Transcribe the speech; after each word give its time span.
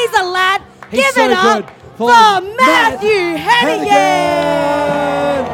He's 0.00 0.14
a 0.18 0.24
lad. 0.24 0.62
He's 0.90 1.00
Give 1.02 1.14
so 1.14 1.24
it 1.24 1.32
up 1.32 1.42
good 1.42 1.66
for, 1.96 2.08
for 2.08 2.40
Matthew 2.56 3.34
Matt 3.34 3.64
Hennigan. 3.64 5.46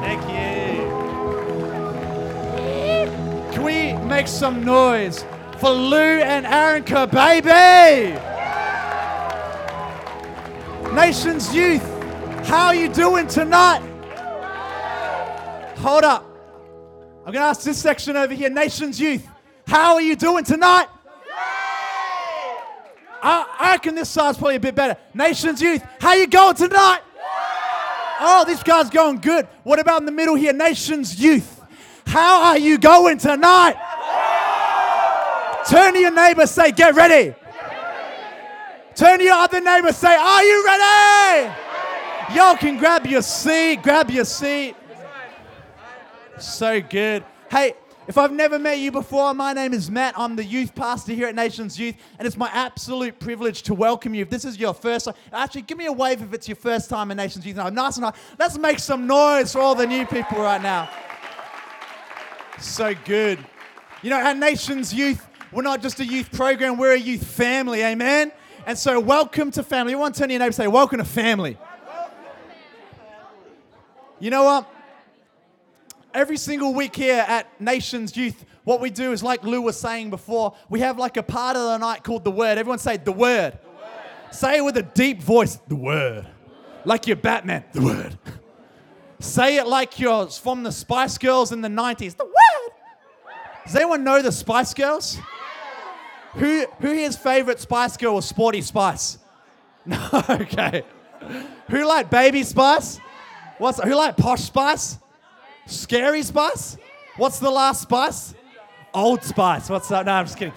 Thank 0.00 0.22
you. 3.50 3.52
Can 3.52 3.62
we 3.64 3.94
make 4.06 4.28
some 4.28 4.64
noise 4.64 5.24
for 5.58 5.70
Lou 5.70 6.20
and 6.20 6.46
Arinka, 6.46 7.10
baby? 7.10 8.14
Nations 10.94 11.52
Youth, 11.52 11.82
how 12.46 12.66
are 12.66 12.74
you 12.76 12.88
doing 12.88 13.26
tonight? 13.26 13.80
Hold 15.78 16.04
up. 16.04 16.24
I'm 17.26 17.32
going 17.32 17.42
to 17.42 17.48
ask 17.48 17.62
this 17.62 17.78
section 17.78 18.16
over 18.16 18.32
here. 18.34 18.50
Nations 18.50 19.00
Youth, 19.00 19.26
how 19.66 19.94
are 19.94 20.00
you 20.00 20.14
doing 20.14 20.44
tonight? 20.44 20.86
I, 23.24 23.46
I 23.58 23.70
reckon 23.72 23.94
this 23.94 24.10
side's 24.10 24.36
probably 24.36 24.56
a 24.56 24.60
bit 24.60 24.74
better. 24.74 25.00
Nations 25.14 25.62
Youth, 25.62 25.82
how 25.98 26.12
you 26.12 26.26
going 26.26 26.54
tonight? 26.56 27.00
Oh, 28.20 28.44
this 28.46 28.62
guy's 28.62 28.90
going 28.90 29.20
good. 29.20 29.48
What 29.62 29.78
about 29.78 30.00
in 30.00 30.06
the 30.06 30.12
middle 30.12 30.34
here? 30.34 30.52
Nations 30.52 31.18
Youth, 31.18 31.62
how 32.06 32.42
are 32.42 32.58
you 32.58 32.76
going 32.76 33.16
tonight? 33.16 33.76
Turn 35.68 35.94
to 35.94 35.98
your 35.98 36.10
neighbor, 36.10 36.46
say, 36.46 36.70
get 36.70 36.94
ready. 36.94 37.34
Turn 38.94 39.18
to 39.18 39.24
your 39.24 39.34
other 39.34 39.60
neighbor, 39.60 39.92
say, 39.92 40.14
are 40.14 40.44
you 40.44 40.64
ready? 40.66 41.54
Y'all 42.34 42.56
can 42.56 42.76
grab 42.76 43.06
your 43.06 43.22
seat, 43.22 43.82
grab 43.82 44.10
your 44.10 44.26
seat. 44.26 44.76
So 46.38 46.82
good. 46.82 47.24
Hey, 47.50 47.74
if 48.06 48.18
I've 48.18 48.32
never 48.32 48.58
met 48.58 48.78
you 48.78 48.92
before, 48.92 49.32
my 49.32 49.54
name 49.54 49.72
is 49.72 49.90
Matt. 49.90 50.14
I'm 50.18 50.36
the 50.36 50.44
youth 50.44 50.74
pastor 50.74 51.12
here 51.12 51.26
at 51.26 51.34
Nations 51.34 51.78
Youth, 51.78 51.94
and 52.18 52.26
it's 52.26 52.36
my 52.36 52.50
absolute 52.52 53.18
privilege 53.18 53.62
to 53.62 53.74
welcome 53.74 54.14
you. 54.14 54.22
If 54.22 54.30
this 54.30 54.44
is 54.44 54.58
your 54.58 54.74
first 54.74 55.06
time, 55.06 55.14
actually, 55.32 55.62
give 55.62 55.78
me 55.78 55.86
a 55.86 55.92
wave 55.92 56.20
if 56.20 56.34
it's 56.34 56.46
your 56.46 56.56
first 56.56 56.90
time 56.90 57.10
in 57.10 57.16
Nations 57.16 57.46
Youth. 57.46 57.56
Nice 57.56 57.96
and 57.96 58.04
high. 58.04 58.12
Let's 58.38 58.58
make 58.58 58.78
some 58.78 59.06
noise 59.06 59.52
for 59.52 59.60
all 59.60 59.74
the 59.74 59.86
new 59.86 60.04
people 60.06 60.38
right 60.38 60.60
now. 60.60 60.90
So 62.58 62.94
good. 63.04 63.38
You 64.02 64.10
know, 64.10 64.18
at 64.18 64.36
Nations 64.36 64.92
Youth, 64.92 65.26
we're 65.50 65.62
not 65.62 65.80
just 65.80 65.98
a 66.00 66.04
youth 66.04 66.30
program, 66.30 66.76
we're 66.76 66.94
a 66.94 66.98
youth 66.98 67.26
family, 67.26 67.82
amen? 67.82 68.32
And 68.66 68.76
so, 68.78 69.00
welcome 69.00 69.50
to 69.52 69.62
family. 69.62 69.92
Everyone 69.92 70.12
turn 70.12 70.14
to 70.14 70.20
turn 70.24 70.30
your 70.30 70.38
neighbor 70.40 70.46
and 70.46 70.54
say, 70.54 70.66
Welcome 70.66 70.98
to 70.98 71.04
family. 71.04 71.56
You 74.20 74.30
know 74.30 74.44
what? 74.44 74.73
Every 76.14 76.36
single 76.36 76.72
week 76.72 76.94
here 76.94 77.24
at 77.26 77.60
Nations 77.60 78.16
Youth, 78.16 78.44
what 78.62 78.80
we 78.80 78.88
do 78.88 79.10
is 79.10 79.20
like 79.20 79.42
Lou 79.42 79.60
was 79.60 79.78
saying 79.78 80.10
before, 80.10 80.54
we 80.70 80.78
have 80.78 80.96
like 80.96 81.16
a 81.16 81.24
part 81.24 81.56
of 81.56 81.62
the 81.64 81.78
night 81.78 82.04
called 82.04 82.22
the 82.22 82.30
Word. 82.30 82.56
Everyone 82.56 82.78
say 82.78 82.96
the 82.96 83.10
Word. 83.10 83.58
Say 84.30 84.58
it 84.58 84.64
with 84.64 84.76
a 84.76 84.82
deep 84.82 85.20
voice, 85.20 85.56
the 85.66 85.74
Word. 85.74 86.28
Like 86.84 87.08
you're 87.08 87.16
Batman, 87.16 87.64
the 87.72 87.82
Word. 87.82 88.18
Say 89.20 89.56
it 89.56 89.66
like 89.66 89.98
you're 89.98 90.26
from 90.28 90.64
the 90.64 90.72
Spice 90.72 91.18
Girls 91.18 91.50
in 91.50 91.62
the 91.62 91.68
90s, 91.68 92.16
the 92.16 92.24
Word. 92.24 92.72
Does 93.64 93.74
anyone 93.74 94.04
know 94.04 94.20
the 94.20 94.32
Spice 94.32 94.74
Girls? 94.74 95.18
Who, 96.34 96.66
who 96.80 96.92
here's 96.92 97.16
favorite 97.16 97.58
Spice 97.58 97.96
Girl 97.96 98.16
was 98.16 98.26
Sporty 98.26 98.60
Spice? 98.60 99.18
No, 99.86 99.98
okay. 100.30 100.82
Who 101.68 101.84
liked 101.86 102.10
Baby 102.10 102.42
Spice? 102.42 102.98
What's 103.58 103.82
who 103.82 103.94
liked 103.94 104.18
Posh 104.18 104.40
Spice? 104.44 104.98
Scary 105.66 106.22
Spice? 106.22 106.76
What's 107.16 107.38
the 107.38 107.50
last 107.50 107.82
spice? 107.82 108.34
Old 108.92 109.22
Spice. 109.22 109.68
What's 109.68 109.88
that? 109.88 110.06
No, 110.06 110.12
I'm 110.12 110.26
just 110.26 110.38
kidding. 110.38 110.54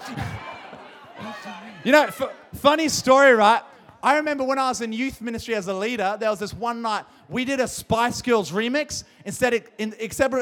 you 1.84 1.92
know, 1.92 2.04
f- 2.04 2.32
funny 2.54 2.88
story, 2.88 3.32
right? 3.32 3.62
I 4.02 4.16
remember 4.16 4.44
when 4.44 4.58
I 4.58 4.68
was 4.68 4.80
in 4.80 4.92
youth 4.92 5.20
ministry 5.20 5.54
as 5.54 5.66
a 5.66 5.74
leader, 5.74 6.16
there 6.20 6.30
was 6.30 6.38
this 6.38 6.54
one 6.54 6.82
night 6.82 7.04
we 7.28 7.44
did 7.44 7.60
a 7.60 7.66
Spice 7.66 8.22
Girls 8.22 8.52
remix. 8.52 9.04
Instead, 9.24 9.54
of, 9.54 9.62
in, 9.78 9.94
except, 9.98 10.34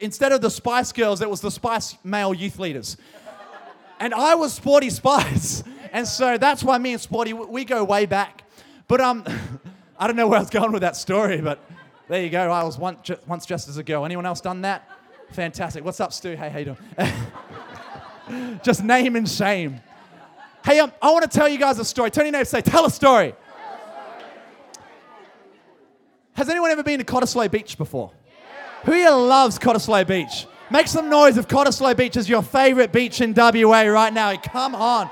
instead 0.00 0.32
of 0.32 0.40
the 0.40 0.50
Spice 0.50 0.92
Girls, 0.92 1.20
it 1.20 1.30
was 1.30 1.40
the 1.40 1.50
Spice 1.50 1.96
male 2.02 2.34
youth 2.34 2.58
leaders. 2.58 2.96
And 4.00 4.12
I 4.12 4.34
was 4.34 4.52
Sporty 4.54 4.90
Spice. 4.90 5.62
And 5.94 6.08
so 6.08 6.36
that's 6.38 6.64
why 6.64 6.76
me 6.78 6.94
and 6.94 7.00
Sporty, 7.00 7.32
we 7.32 7.64
go 7.64 7.84
way 7.84 8.04
back. 8.04 8.42
But 8.88 9.00
um, 9.00 9.22
I 9.98 10.08
don't 10.08 10.16
know 10.16 10.26
where 10.26 10.38
I 10.38 10.42
was 10.42 10.50
going 10.50 10.72
with 10.72 10.82
that 10.82 10.96
story, 10.96 11.40
but 11.40 11.60
there 12.08 12.22
you 12.22 12.30
go. 12.30 12.50
I 12.50 12.62
was 12.64 12.78
once, 12.78 13.00
ju- 13.02 13.18
once 13.26 13.46
just 13.46 13.68
as 13.68 13.76
a 13.78 13.82
girl. 13.82 14.04
Anyone 14.04 14.26
else 14.26 14.40
done 14.40 14.60
that? 14.62 14.88
Fantastic. 15.30 15.84
What's 15.84 16.00
up, 16.00 16.12
Stu? 16.12 16.36
Hey, 16.36 16.50
how 16.50 16.58
you 16.58 16.76
doing? 18.26 18.58
just 18.62 18.84
name 18.84 19.16
and 19.16 19.28
shame. 19.28 19.80
Hey, 20.64 20.78
um, 20.80 20.92
I 21.02 21.10
want 21.10 21.30
to 21.30 21.38
tell 21.38 21.48
you 21.48 21.58
guys 21.58 21.78
a 21.78 21.84
story. 21.84 22.10
Turn 22.10 22.26
your 22.26 22.34
and 22.36 22.48
say, 22.48 22.60
tell 22.60 22.86
a 22.86 22.90
story. 22.90 23.34
Has 26.34 26.48
anyone 26.48 26.70
ever 26.70 26.82
been 26.82 26.98
to 26.98 27.04
Cottesloe 27.04 27.50
Beach 27.50 27.78
before? 27.78 28.10
Who 28.84 28.92
here 28.92 29.10
loves 29.10 29.58
Cottesloe 29.58 30.06
Beach? 30.06 30.46
Make 30.70 30.88
some 30.88 31.08
noise 31.08 31.36
if 31.36 31.46
Cottesloe 31.46 31.96
Beach 31.96 32.16
is 32.16 32.28
your 32.28 32.42
favorite 32.42 32.92
beach 32.92 33.20
in 33.20 33.34
WA 33.34 33.82
right 33.82 34.12
now. 34.12 34.36
Come 34.36 34.74
on. 34.74 35.08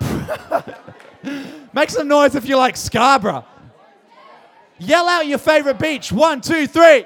Make 1.72 1.90
some 1.90 2.08
noise 2.08 2.34
if 2.34 2.46
you 2.46 2.56
like 2.56 2.76
Scarborough. 2.76 3.44
Yell 4.78 5.08
out 5.08 5.26
your 5.26 5.38
favorite 5.38 5.78
beach. 5.78 6.12
One, 6.12 6.40
two, 6.40 6.66
three. 6.66 7.04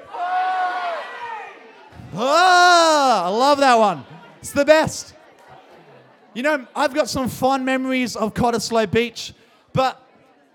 Oh, 2.15 3.21
I 3.25 3.29
love 3.29 3.57
that 3.59 3.75
one. 3.79 4.05
It's 4.39 4.51
the 4.51 4.65
best. 4.65 5.15
You 6.35 6.43
know, 6.43 6.67
I've 6.75 6.93
got 6.93 7.09
some 7.09 7.29
fond 7.29 7.65
memories 7.65 8.15
of 8.15 8.33
Cottesloe 8.33 8.89
Beach, 8.89 9.33
but 9.71 10.03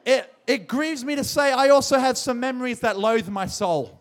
it, 0.05 0.33
it 0.47 0.69
grieves 0.69 1.05
me 1.05 1.17
to 1.17 1.25
say 1.25 1.53
I 1.53 1.69
also 1.69 1.99
have 1.99 2.17
some 2.17 2.39
memories 2.41 2.81
that 2.81 2.99
loathe 2.99 3.29
my 3.29 3.47
soul. 3.47 4.01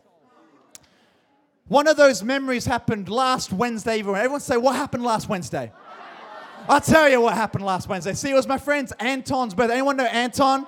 One 1.68 1.88
of 1.88 1.98
those 1.98 2.24
memories 2.24 2.66
happened 2.66 3.10
last 3.10 3.52
Wednesday. 3.52 4.00
Everyone 4.00 4.40
say, 4.40 4.58
What 4.58 4.76
happened 4.76 5.04
last 5.04 5.28
Wednesday? 5.28 5.72
I'll 6.70 6.82
tell 6.82 7.10
you 7.10 7.22
what 7.22 7.34
happened 7.34 7.64
last 7.64 7.88
Wednesday. 7.88 8.14
See, 8.14 8.30
it 8.30 8.34
was 8.34 8.48
my 8.48 8.58
friend's 8.58 8.92
Anton's 9.00 9.54
birthday. 9.54 9.76
Anyone 9.76 9.98
know 9.98 10.06
Anton? 10.06 10.66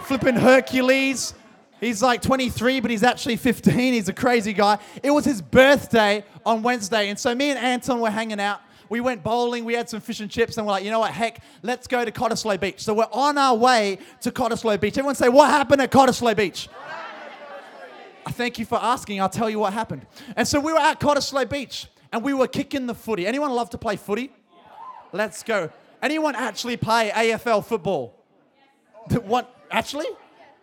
Flipping 0.00 0.36
Hercules. 0.36 1.34
He's 1.80 2.02
like 2.02 2.22
23, 2.22 2.80
but 2.80 2.90
he's 2.90 3.02
actually 3.02 3.36
15. 3.36 3.92
He's 3.92 4.08
a 4.08 4.12
crazy 4.12 4.52
guy. 4.52 4.78
It 5.02 5.10
was 5.10 5.24
his 5.24 5.42
birthday 5.42 6.24
on 6.46 6.62
Wednesday. 6.62 7.08
And 7.08 7.18
so 7.18 7.34
me 7.34 7.50
and 7.50 7.58
Anton 7.58 8.00
were 8.00 8.10
hanging 8.10 8.40
out. 8.40 8.60
We 8.88 9.00
went 9.00 9.22
bowling, 9.22 9.64
we 9.64 9.72
had 9.72 9.88
some 9.88 10.00
fish 10.00 10.20
and 10.20 10.30
chips, 10.30 10.58
and 10.58 10.66
we're 10.66 10.74
like, 10.74 10.84
you 10.84 10.90
know 10.90 11.00
what, 11.00 11.12
heck, 11.12 11.42
let's 11.62 11.86
go 11.86 12.04
to 12.04 12.12
Cottesloe 12.12 12.60
Beach. 12.60 12.82
So 12.82 12.92
we're 12.92 13.08
on 13.10 13.38
our 13.38 13.56
way 13.56 13.98
to 14.20 14.30
Cottesloe 14.30 14.78
Beach. 14.78 14.98
Everyone 14.98 15.14
say, 15.14 15.30
what 15.30 15.48
happened 15.48 15.80
at 15.80 15.90
Cottesloe 15.90 16.36
Beach? 16.36 16.68
I 18.26 18.30
thank 18.32 18.58
you 18.58 18.66
for 18.66 18.78
asking. 18.80 19.20
I'll 19.20 19.30
tell 19.30 19.48
you 19.48 19.58
what 19.58 19.72
happened. 19.72 20.06
And 20.36 20.46
so 20.46 20.60
we 20.60 20.72
were 20.72 20.78
at 20.78 21.00
Cottesloe 21.00 21.48
Beach 21.48 21.86
and 22.12 22.22
we 22.22 22.34
were 22.34 22.46
kicking 22.46 22.86
the 22.86 22.94
footy. 22.94 23.26
Anyone 23.26 23.50
love 23.52 23.70
to 23.70 23.78
play 23.78 23.96
footy? 23.96 24.30
Let's 25.10 25.42
go. 25.42 25.70
Anyone 26.02 26.34
actually 26.34 26.76
play 26.76 27.10
AFL 27.14 27.64
football? 27.64 28.14
What? 29.22 29.61
Actually? 29.72 30.06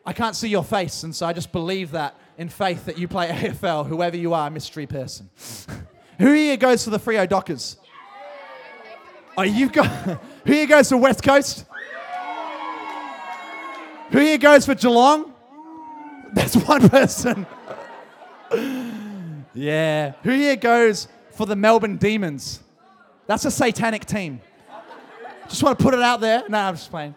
I 0.06 0.14
can't 0.14 0.36
see 0.36 0.48
your 0.48 0.64
face, 0.64 1.04
and 1.04 1.14
so 1.14 1.26
I 1.26 1.34
just 1.34 1.52
believe 1.52 1.92
that 1.92 2.16
in 2.38 2.48
faith 2.48 2.86
that 2.86 2.98
you 2.98 3.08
play 3.08 3.28
AFL, 3.30 3.88
whoever 3.88 4.16
you 4.16 4.34
are, 4.34 4.50
mystery 4.50 4.88
person. 4.88 5.30
Who 6.20 6.34
here 6.34 6.58
goes 6.58 6.84
to 6.84 6.90
the 6.90 7.00
Freo 7.00 7.28
Dockers? 7.28 7.78
Oh, 9.38 9.44
you've 9.44 9.72
got. 9.72 9.88
Who 10.46 10.54
here 10.54 10.68
goes 10.68 10.90
to 10.90 10.98
West 10.98 11.24
Coast? 11.24 11.66
Who 14.12 14.20
here 14.20 14.38
goes 14.38 14.66
for 14.66 14.76
Geelong? 14.76 15.34
That's 16.34 16.56
one 16.56 16.90
person. 16.90 17.46
yeah. 19.54 20.14
Who 20.24 20.32
here 20.32 20.56
goes 20.58 21.08
for 21.32 21.46
the 21.46 21.56
Melbourne 21.56 21.98
Demons? 21.98 22.60
That's 23.28 23.46
a 23.46 23.52
satanic 23.52 24.06
team. 24.06 24.42
Just 25.48 25.64
want 25.64 25.80
to 25.80 25.84
put 25.84 25.94
it 25.94 26.02
out 26.02 26.20
there. 26.20 26.44
No, 26.50 26.58
I'm 26.58 26.76
just 26.76 26.92
playing. 26.92 27.16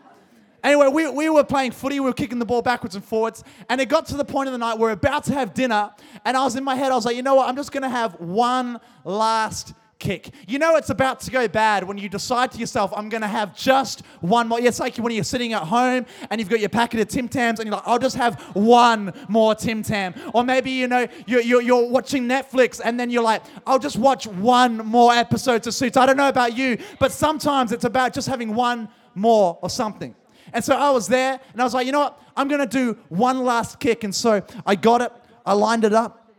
Anyway, 0.63 0.89
we, 0.89 1.09
we 1.11 1.29
were 1.29 1.45
playing 1.45 1.73
footy, 1.73 1.99
we 1.99 2.07
were 2.07 2.13
kicking 2.13 2.39
the 2.39 2.45
ball 2.45 2.63
backwards 2.63 2.95
and 2.95 3.05
forwards, 3.05 3.43
and 3.69 3.81
it 3.81 3.89
got 3.89 4.07
to 4.07 4.17
the 4.17 4.25
point 4.25 4.49
of 4.49 4.53
the 4.53 4.59
night 4.59 4.79
we're 4.79 4.93
about 4.93 5.25
to 5.25 5.35
have 5.35 5.55
dinner, 5.55 5.91
and 6.25 6.37
I 6.37 6.45
was 6.45 6.55
in 6.57 6.65
my 6.65 6.77
head, 6.77 6.93
I 6.93 6.95
was 6.95 7.05
like, 7.05 7.17
you 7.17 7.23
know 7.23 7.35
what, 7.35 7.49
I'm 7.49 7.57
just 7.57 7.73
gonna 7.73 7.89
have 7.89 8.15
one 8.21 8.81
last 9.05 9.75
kick. 10.03 10.31
You 10.49 10.59
know 10.59 10.77
it's 10.77 10.91
about 10.91 11.21
to 11.21 11.31
go 11.31 11.47
bad 11.49 11.85
when 11.85 11.97
you 11.97 12.09
decide 12.09 12.51
to 12.53 12.59
yourself, 12.59 12.93
I'm 12.95 13.09
gonna 13.09 13.29
have 13.29 13.57
just 13.57 14.05
one 14.21 14.49
more. 14.49 14.61
It's 14.61 14.81
like 14.81 14.97
when 14.97 15.13
you're 15.13 15.25
sitting 15.25 15.53
at 15.53 15.63
home 15.63 16.07
and 16.29 16.41
you've 16.41 16.51
got 16.51 16.61
your 16.61 16.69
packet 16.69 17.01
of 17.01 17.09
Tim 17.09 17.29
Tams 17.29 17.61
and 17.61 17.69
you're 17.69 17.77
like, 17.77 17.87
I'll 17.87 18.01
just 18.01 18.17
have 18.17 18.41
one 18.55 19.13
more 19.29 19.55
Tim 19.55 19.83
Tam. 19.83 20.15
Or 20.35 20.43
maybe, 20.45 20.73
you 20.73 20.89
know, 20.89 21.07
you're, 21.27 21.41
you're, 21.41 21.63
you're 21.63 21.89
watching 21.89 22.29
Netflix 22.29 22.81
and 22.85 22.99
then 22.99 23.11
you're 23.11 23.23
like, 23.23 23.43
I'll 23.67 23.79
just 23.79 23.97
watch 23.97 24.27
one 24.27 24.79
more 24.79 25.13
episode 25.13 25.67
of 25.67 25.75
Suits. 25.75 25.97
I 25.97 26.05
don't 26.05 26.17
know 26.17 26.29
about 26.29 26.57
you, 26.57 26.79
but 26.99 27.13
sometimes 27.13 27.71
it's 27.71 27.85
about 27.85 28.13
just 28.13 28.29
having 28.29 28.55
one 28.55 28.89
more 29.15 29.59
or 29.63 29.71
something. 29.71 30.17
And 30.53 30.65
so 30.65 30.77
I 30.77 30.91
was 30.91 31.09
there 31.09 31.41
and 31.53 31.61
I 31.61 31.65
was 31.65 31.75
like, 31.75 31.87
you 31.87 31.93
know 31.93 32.01
what? 32.01 32.21
I'm 32.37 32.49
going 32.49 32.61
to 32.61 32.67
do 32.67 32.99
one 33.09 33.45
last 33.45 33.81
kick. 33.81 34.05
And 34.05 34.15
so 34.15 34.43
I 34.67 34.75
got 34.75 35.03
it, 35.03 35.13
I 35.45 35.55
lined 35.55 35.85
it 35.85 35.93
up. 35.93 36.31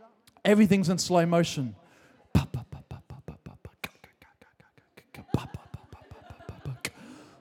Everything's 0.44 0.88
in 0.88 0.98
slow 0.98 1.24
motion. 1.26 1.74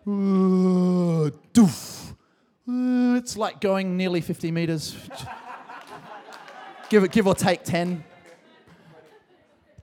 Uh. 0.05 1.29
Uh, 2.67 3.17
it's 3.17 3.37
like 3.37 3.61
going 3.61 3.97
nearly 3.97 4.21
50 4.21 4.51
meters. 4.51 4.95
give, 6.89 7.03
it, 7.03 7.11
give 7.11 7.27
or 7.27 7.35
take 7.35 7.63
10, 7.63 8.03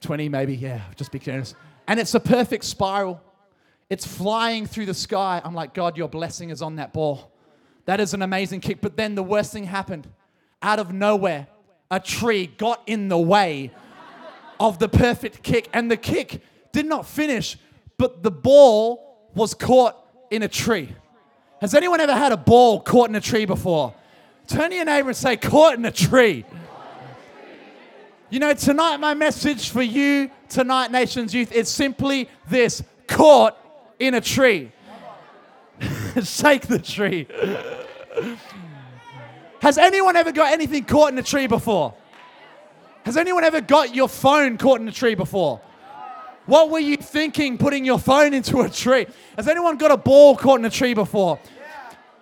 20 0.00 0.28
maybe, 0.28 0.56
yeah, 0.56 0.82
just 0.96 1.12
be 1.12 1.18
generous. 1.18 1.54
And 1.86 2.00
it's 2.00 2.14
a 2.14 2.20
perfect 2.20 2.64
spiral. 2.64 3.20
It's 3.90 4.06
flying 4.06 4.66
through 4.66 4.86
the 4.86 4.94
sky. 4.94 5.42
I'm 5.44 5.54
like, 5.54 5.74
God, 5.74 5.96
your 5.96 6.08
blessing 6.08 6.50
is 6.50 6.62
on 6.62 6.76
that 6.76 6.92
ball. 6.92 7.32
That 7.86 7.98
is 7.98 8.14
an 8.14 8.22
amazing 8.22 8.60
kick. 8.60 8.80
But 8.80 8.96
then 8.96 9.16
the 9.16 9.22
worst 9.22 9.52
thing 9.52 9.64
happened. 9.64 10.08
Out 10.62 10.78
of 10.78 10.92
nowhere, 10.92 11.48
a 11.90 11.98
tree 11.98 12.46
got 12.46 12.82
in 12.86 13.08
the 13.08 13.18
way 13.18 13.72
of 14.60 14.78
the 14.78 14.88
perfect 14.88 15.42
kick, 15.42 15.68
and 15.72 15.90
the 15.90 15.96
kick 15.96 16.40
did 16.70 16.86
not 16.86 17.06
finish, 17.06 17.56
but 17.96 18.22
the 18.22 18.30
ball 18.30 19.30
was 19.34 19.54
caught 19.54 19.96
in 20.30 20.42
a 20.42 20.48
tree. 20.48 20.94
Has 21.60 21.74
anyone 21.74 21.98
ever 22.00 22.14
had 22.14 22.30
a 22.30 22.36
ball 22.36 22.80
caught 22.80 23.08
in 23.08 23.16
a 23.16 23.20
tree 23.20 23.44
before? 23.44 23.94
Turn 24.46 24.70
to 24.70 24.76
your 24.76 24.84
neighbor 24.84 25.08
and 25.08 25.16
say, 25.16 25.36
caught 25.36 25.74
in 25.74 25.84
a 25.84 25.90
tree. 25.90 26.44
You 28.28 28.38
know, 28.38 28.52
tonight, 28.54 28.98
my 28.98 29.14
message 29.14 29.70
for 29.70 29.82
you, 29.82 30.30
tonight, 30.48 30.92
Nations 30.92 31.34
Youth, 31.34 31.50
is 31.50 31.68
simply 31.68 32.28
this 32.48 32.82
caught 33.08 33.56
in 34.00 34.14
a 34.14 34.20
tree. 34.20 34.72
Shake 36.22 36.66
the 36.66 36.80
tree. 36.80 37.28
Has 39.60 39.78
anyone 39.78 40.16
ever 40.16 40.32
got 40.32 40.52
anything 40.52 40.84
caught 40.84 41.12
in 41.12 41.18
a 41.18 41.22
tree 41.22 41.46
before? 41.46 41.94
Has 43.04 43.16
anyone 43.16 43.44
ever 43.44 43.60
got 43.60 43.94
your 43.94 44.08
phone 44.08 44.58
caught 44.58 44.80
in 44.80 44.88
a 44.88 44.92
tree 44.92 45.14
before? 45.14 45.60
What 46.46 46.70
were 46.70 46.80
you 46.80 46.96
thinking 46.96 47.58
putting 47.58 47.84
your 47.84 47.98
phone 47.98 48.34
into 48.34 48.60
a 48.62 48.68
tree? 48.68 49.06
Has 49.36 49.46
anyone 49.46 49.76
got 49.76 49.90
a 49.90 49.96
ball 49.96 50.36
caught 50.36 50.58
in 50.58 50.64
a 50.64 50.70
tree 50.70 50.94
before? 50.94 51.38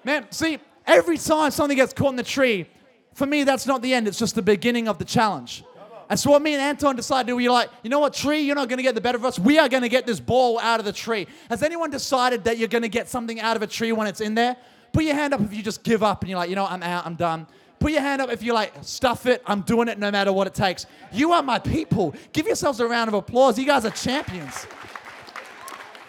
Man, 0.05 0.27
see, 0.31 0.59
every 0.87 1.17
time 1.17 1.51
something 1.51 1.77
gets 1.77 1.93
caught 1.93 2.11
in 2.11 2.17
the 2.17 2.23
tree, 2.23 2.69
for 3.15 3.27
me, 3.27 3.45
that's 3.45 3.67
not 3.67 3.83
the 3.83 3.95
end. 3.95 4.07
It's 4.07 4.19
just 4.19 4.35
the 4.35 4.43
beginning 4.43 4.87
of 4.87 4.99
the 4.99 5.05
challenge. 5.05 5.65
And 6.11 6.19
so 6.19 6.31
what 6.31 6.41
me 6.41 6.55
and 6.55 6.63
Anton 6.63 6.97
decided 6.97 7.33
we 7.35 7.47
are 7.49 7.53
like, 7.53 7.71
you 7.83 7.91
know 7.91 7.99
what, 7.99 8.15
tree, 8.15 8.41
you're 8.41 8.57
not 8.57 8.69
going 8.69 8.79
to 8.79 8.83
get 8.83 8.95
the 8.95 9.01
better 9.01 9.19
of 9.19 9.25
us. 9.25 9.39
We 9.39 9.59
are 9.59 9.69
going 9.69 9.83
to 9.83 9.89
get 9.89 10.07
this 10.07 10.21
ball 10.21 10.59
out 10.59 10.81
of 10.81 10.87
the 10.87 10.93
tree. 10.93 11.27
Has 11.51 11.63
anyone 11.63 11.91
decided 11.91 12.45
that 12.45 12.57
you're 12.57 12.69
going 12.69 12.83
to 12.83 12.89
get 12.89 13.09
something 13.09 13.41
out 13.41 13.57
of 13.57 13.63
a 13.63 13.67
tree 13.67 13.93
when 13.93 14.07
it's 14.07 14.21
in 14.21 14.35
there? 14.35 14.57
Put 14.93 15.05
your 15.05 15.15
hand 15.15 15.35
up 15.35 15.41
if 15.43 15.53
you 15.53 15.63
just 15.63 15.83
give 15.83 16.03
up 16.03 16.23
and 16.23 16.31
you're 16.31 16.39
like, 16.39 16.49
you 16.49 16.57
know, 16.57 16.67
I'm 16.67 16.83
out, 16.83 17.05
I'm 17.05 17.15
done. 17.15 17.47
Put 17.79 17.93
your 17.93 18.01
hand 18.01 18.23
up 18.23 18.31
if 18.31 18.43
you're 18.43 18.55
like, 18.55 18.73
stuff 18.81 19.27
it, 19.27 19.43
I'm 19.47 19.61
doing 19.61 19.89
it 19.89 19.99
no 19.99 20.11
matter 20.11 20.33
what 20.33 20.47
it 20.47 20.55
takes. 20.55 20.87
You 21.13 21.33
are 21.33 21.43
my 21.43 21.59
people. 21.59 22.15
Give 22.33 22.47
yourselves 22.47 22.81
a 22.81 22.89
round 22.89 23.09
of 23.09 23.15
applause. 23.15 23.59
You 23.59 23.67
guys 23.67 23.85
are 23.85 23.91
champions. 23.91 24.67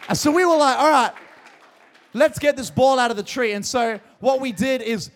And 0.08 0.18
so 0.18 0.32
we 0.32 0.46
were 0.46 0.56
like, 0.56 0.78
all 0.80 0.90
right, 0.90 1.12
let's 2.14 2.40
get 2.40 2.56
this 2.56 2.72
ball 2.72 2.98
out 2.98 3.12
of 3.12 3.18
the 3.18 3.24
tree. 3.24 3.52
And 3.52 3.66
so 3.66 4.00
what 4.20 4.40
we 4.40 4.52
did 4.52 4.82
is, 4.82 5.12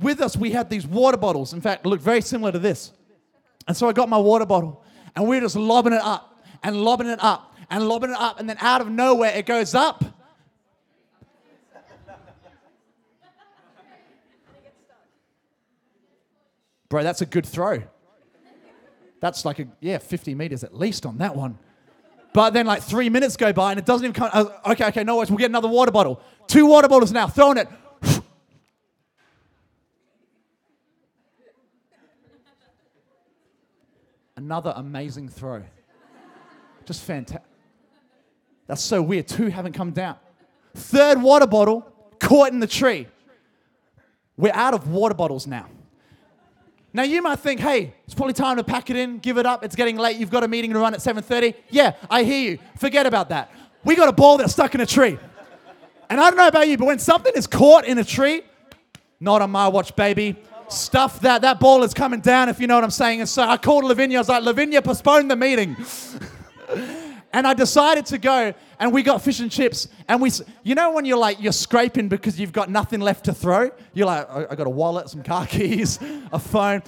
with 0.00 0.20
us, 0.20 0.36
we 0.36 0.50
had 0.50 0.68
these 0.68 0.86
water 0.86 1.16
bottles. 1.16 1.52
In 1.52 1.60
fact, 1.60 1.86
look 1.86 2.00
very 2.00 2.20
similar 2.20 2.50
to 2.50 2.58
this. 2.58 2.90
And 3.66 3.76
so 3.76 3.88
I 3.88 3.92
got 3.92 4.08
my 4.08 4.18
water 4.18 4.46
bottle 4.46 4.84
and 5.16 5.26
we 5.26 5.38
are 5.38 5.40
just 5.40 5.56
lobbing 5.56 5.92
it 5.92 6.02
up 6.02 6.44
and 6.62 6.76
lobbing 6.76 7.08
it 7.08 7.18
up 7.22 7.54
and 7.70 7.88
lobbing 7.88 8.10
it 8.10 8.16
up. 8.16 8.38
And 8.40 8.48
then 8.48 8.56
out 8.60 8.80
of 8.80 8.90
nowhere, 8.90 9.32
it 9.34 9.46
goes 9.46 9.74
up. 9.74 10.04
Bro, 16.88 17.02
that's 17.02 17.22
a 17.22 17.26
good 17.26 17.46
throw. 17.46 17.82
That's 19.20 19.44
like 19.44 19.58
a, 19.58 19.66
yeah, 19.80 19.98
50 19.98 20.34
meters 20.34 20.62
at 20.62 20.76
least 20.76 21.06
on 21.06 21.18
that 21.18 21.34
one. 21.34 21.58
But 22.34 22.50
then 22.50 22.66
like 22.66 22.82
three 22.82 23.08
minutes 23.08 23.36
go 23.36 23.52
by 23.52 23.70
and 23.70 23.78
it 23.78 23.86
doesn't 23.86 24.04
even 24.04 24.12
come. 24.12 24.28
Uh, 24.32 24.46
okay, 24.72 24.86
okay, 24.88 25.04
no 25.04 25.16
worries. 25.16 25.30
We'll 25.30 25.38
get 25.38 25.50
another 25.50 25.68
water 25.68 25.92
bottle. 25.92 26.20
Two 26.46 26.66
water 26.66 26.88
bottles 26.88 27.12
now, 27.12 27.26
throwing 27.26 27.56
it. 27.56 27.68
Another 34.44 34.74
amazing 34.76 35.30
throw. 35.30 35.62
Just 36.84 37.02
fantastic. 37.02 37.48
That's 38.66 38.82
so 38.82 39.00
weird. 39.00 39.26
Two 39.26 39.46
haven't 39.46 39.72
come 39.72 39.90
down. 39.90 40.16
Third 40.74 41.22
water 41.22 41.46
bottle 41.46 41.90
caught 42.18 42.52
in 42.52 42.60
the 42.60 42.66
tree. 42.66 43.06
We're 44.36 44.52
out 44.52 44.74
of 44.74 44.86
water 44.86 45.14
bottles 45.14 45.46
now. 45.46 45.66
Now 46.92 47.04
you 47.04 47.22
might 47.22 47.38
think, 47.38 47.58
hey, 47.58 47.94
it's 48.04 48.12
probably 48.12 48.34
time 48.34 48.58
to 48.58 48.64
pack 48.64 48.90
it 48.90 48.96
in, 48.96 49.16
give 49.16 49.38
it 49.38 49.46
up. 49.46 49.64
It's 49.64 49.76
getting 49.76 49.96
late. 49.96 50.18
You've 50.18 50.28
got 50.30 50.44
a 50.44 50.48
meeting 50.48 50.74
to 50.74 50.78
run 50.78 50.92
at 50.92 51.00
7:30. 51.00 51.54
Yeah, 51.70 51.94
I 52.10 52.22
hear 52.22 52.50
you. 52.50 52.58
Forget 52.76 53.06
about 53.06 53.30
that. 53.30 53.50
We 53.82 53.96
got 53.96 54.10
a 54.10 54.12
ball 54.12 54.36
that's 54.36 54.52
stuck 54.52 54.74
in 54.74 54.82
a 54.82 54.86
tree. 54.86 55.18
And 56.10 56.20
I 56.20 56.28
don't 56.28 56.36
know 56.36 56.48
about 56.48 56.68
you, 56.68 56.76
but 56.76 56.84
when 56.84 56.98
something 56.98 57.32
is 57.34 57.46
caught 57.46 57.86
in 57.86 57.96
a 57.96 58.04
tree, 58.04 58.42
not 59.20 59.40
on 59.40 59.50
my 59.50 59.68
watch, 59.68 59.96
baby 59.96 60.36
stuff 60.68 61.20
that. 61.20 61.42
That 61.42 61.60
ball 61.60 61.82
is 61.82 61.94
coming 61.94 62.20
down, 62.20 62.48
if 62.48 62.60
you 62.60 62.66
know 62.66 62.74
what 62.74 62.84
I'm 62.84 62.90
saying. 62.90 63.20
And 63.20 63.28
so 63.28 63.42
I 63.42 63.56
called 63.56 63.84
Lavinia. 63.84 64.18
I 64.18 64.20
was 64.20 64.28
like, 64.28 64.42
Lavinia, 64.42 64.82
postpone 64.82 65.28
the 65.28 65.36
meeting. 65.36 65.76
and 67.32 67.46
I 67.48 67.52
decided 67.52 68.06
to 68.06 68.18
go, 68.18 68.54
and 68.78 68.92
we 68.92 69.02
got 69.02 69.20
fish 69.20 69.40
and 69.40 69.50
chips. 69.50 69.88
And 70.08 70.22
we, 70.22 70.30
you 70.62 70.74
know, 70.74 70.92
when 70.92 71.04
you're 71.04 71.18
like, 71.18 71.42
you're 71.42 71.52
scraping 71.52 72.08
because 72.08 72.38
you've 72.38 72.52
got 72.52 72.70
nothing 72.70 73.00
left 73.00 73.24
to 73.24 73.34
throw? 73.34 73.70
You're 73.92 74.06
like, 74.06 74.30
I 74.30 74.54
got 74.54 74.66
a 74.66 74.70
wallet, 74.70 75.08
some 75.08 75.22
car 75.22 75.46
keys, 75.46 75.98
a 76.32 76.38
phone. 76.38 76.82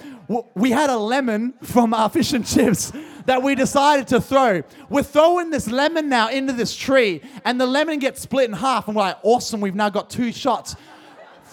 We 0.55 0.71
had 0.71 0.89
a 0.89 0.97
lemon 0.97 1.53
from 1.63 1.93
our 1.93 2.09
fish 2.09 2.31
and 2.33 2.45
chips 2.45 2.93
that 3.25 3.43
we 3.43 3.55
decided 3.55 4.07
to 4.07 4.21
throw. 4.21 4.63
We're 4.89 5.03
throwing 5.03 5.49
this 5.49 5.67
lemon 5.67 6.07
now 6.07 6.29
into 6.29 6.53
this 6.53 6.75
tree, 6.75 7.21
and 7.43 7.59
the 7.59 7.67
lemon 7.67 7.99
gets 7.99 8.21
split 8.21 8.49
in 8.49 8.53
half. 8.53 8.87
And 8.87 8.95
we're 8.95 9.03
like, 9.03 9.17
awesome, 9.23 9.59
we've 9.59 9.75
now 9.75 9.89
got 9.89 10.09
two 10.09 10.31
shots. 10.31 10.77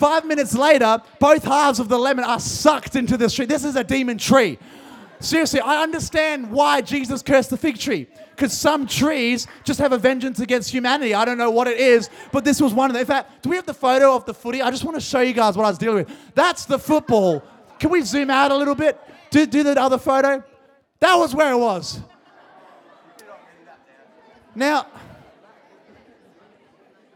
Five 0.04 0.26
minutes 0.26 0.54
later, 0.54 1.00
both 1.18 1.44
halves 1.44 1.80
of 1.80 1.88
the 1.88 1.96
lemon 1.96 2.26
are 2.26 2.38
sucked 2.38 2.94
into 2.94 3.16
this 3.16 3.32
tree. 3.32 3.46
This 3.46 3.64
is 3.64 3.74
a 3.74 3.82
demon 3.82 4.18
tree. 4.18 4.58
Seriously, 5.18 5.60
I 5.60 5.82
understand 5.82 6.50
why 6.50 6.82
Jesus 6.82 7.22
cursed 7.22 7.48
the 7.48 7.56
fig 7.56 7.78
tree. 7.78 8.06
Because 8.36 8.52
some 8.52 8.86
trees 8.86 9.46
just 9.64 9.80
have 9.80 9.92
a 9.92 9.96
vengeance 9.96 10.40
against 10.40 10.68
humanity. 10.68 11.14
I 11.14 11.24
don't 11.24 11.38
know 11.38 11.50
what 11.50 11.68
it 11.68 11.78
is, 11.78 12.10
but 12.32 12.44
this 12.44 12.60
was 12.60 12.74
one 12.74 12.90
of 12.90 12.92
them. 12.92 13.00
In 13.00 13.06
fact, 13.06 13.42
do 13.42 13.48
we 13.48 13.56
have 13.56 13.64
the 13.64 13.72
photo 13.72 14.14
of 14.14 14.26
the 14.26 14.34
footy? 14.34 14.60
I 14.60 14.70
just 14.70 14.84
want 14.84 14.94
to 14.94 15.00
show 15.00 15.20
you 15.20 15.32
guys 15.32 15.56
what 15.56 15.64
I 15.64 15.70
was 15.70 15.78
dealing 15.78 16.04
with. 16.04 16.34
That's 16.34 16.66
the 16.66 16.78
football. 16.78 17.42
Can 17.78 17.88
we 17.88 18.02
zoom 18.02 18.28
out 18.28 18.50
a 18.50 18.56
little 18.58 18.74
bit? 18.74 19.00
Do, 19.30 19.46
do 19.46 19.62
the 19.62 19.80
other 19.80 19.96
photo. 19.96 20.44
That 21.00 21.14
was 21.14 21.34
where 21.34 21.50
it 21.50 21.58
was. 21.58 21.98
Now, 24.54 24.86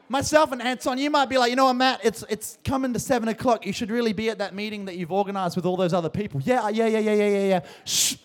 myself 0.09 0.53
and 0.53 0.63
Anton, 0.63 0.99
you 0.99 1.11
might 1.11 1.29
be 1.29 1.39
like, 1.39 1.51
you 1.51 1.57
know 1.57 1.67
what, 1.67 1.75
Matt, 1.75 2.00
it's, 2.05 2.25
it's 2.29 2.59
coming 2.65 2.93
to 2.93 2.99
seven 2.99 3.29
o'clock. 3.29 3.67
You 3.67 3.73
should 3.73 3.91
really 3.91 4.12
be 4.12 4.31
at 4.31 4.38
that 4.38 4.55
meeting 4.55 4.87
that 4.87 4.97
you've 4.97 5.12
organized 5.12 5.57
with 5.57 5.67
all 5.67 5.77
those 5.77 5.93
other 5.93 6.09
people. 6.09 6.41
Yeah, 6.43 6.69
yeah, 6.69 6.87
yeah, 6.87 6.99
yeah, 6.99 7.15
yeah, 7.15 7.29
yeah, 7.29 7.49
yeah. 7.49 7.61
Shh. 7.85 8.17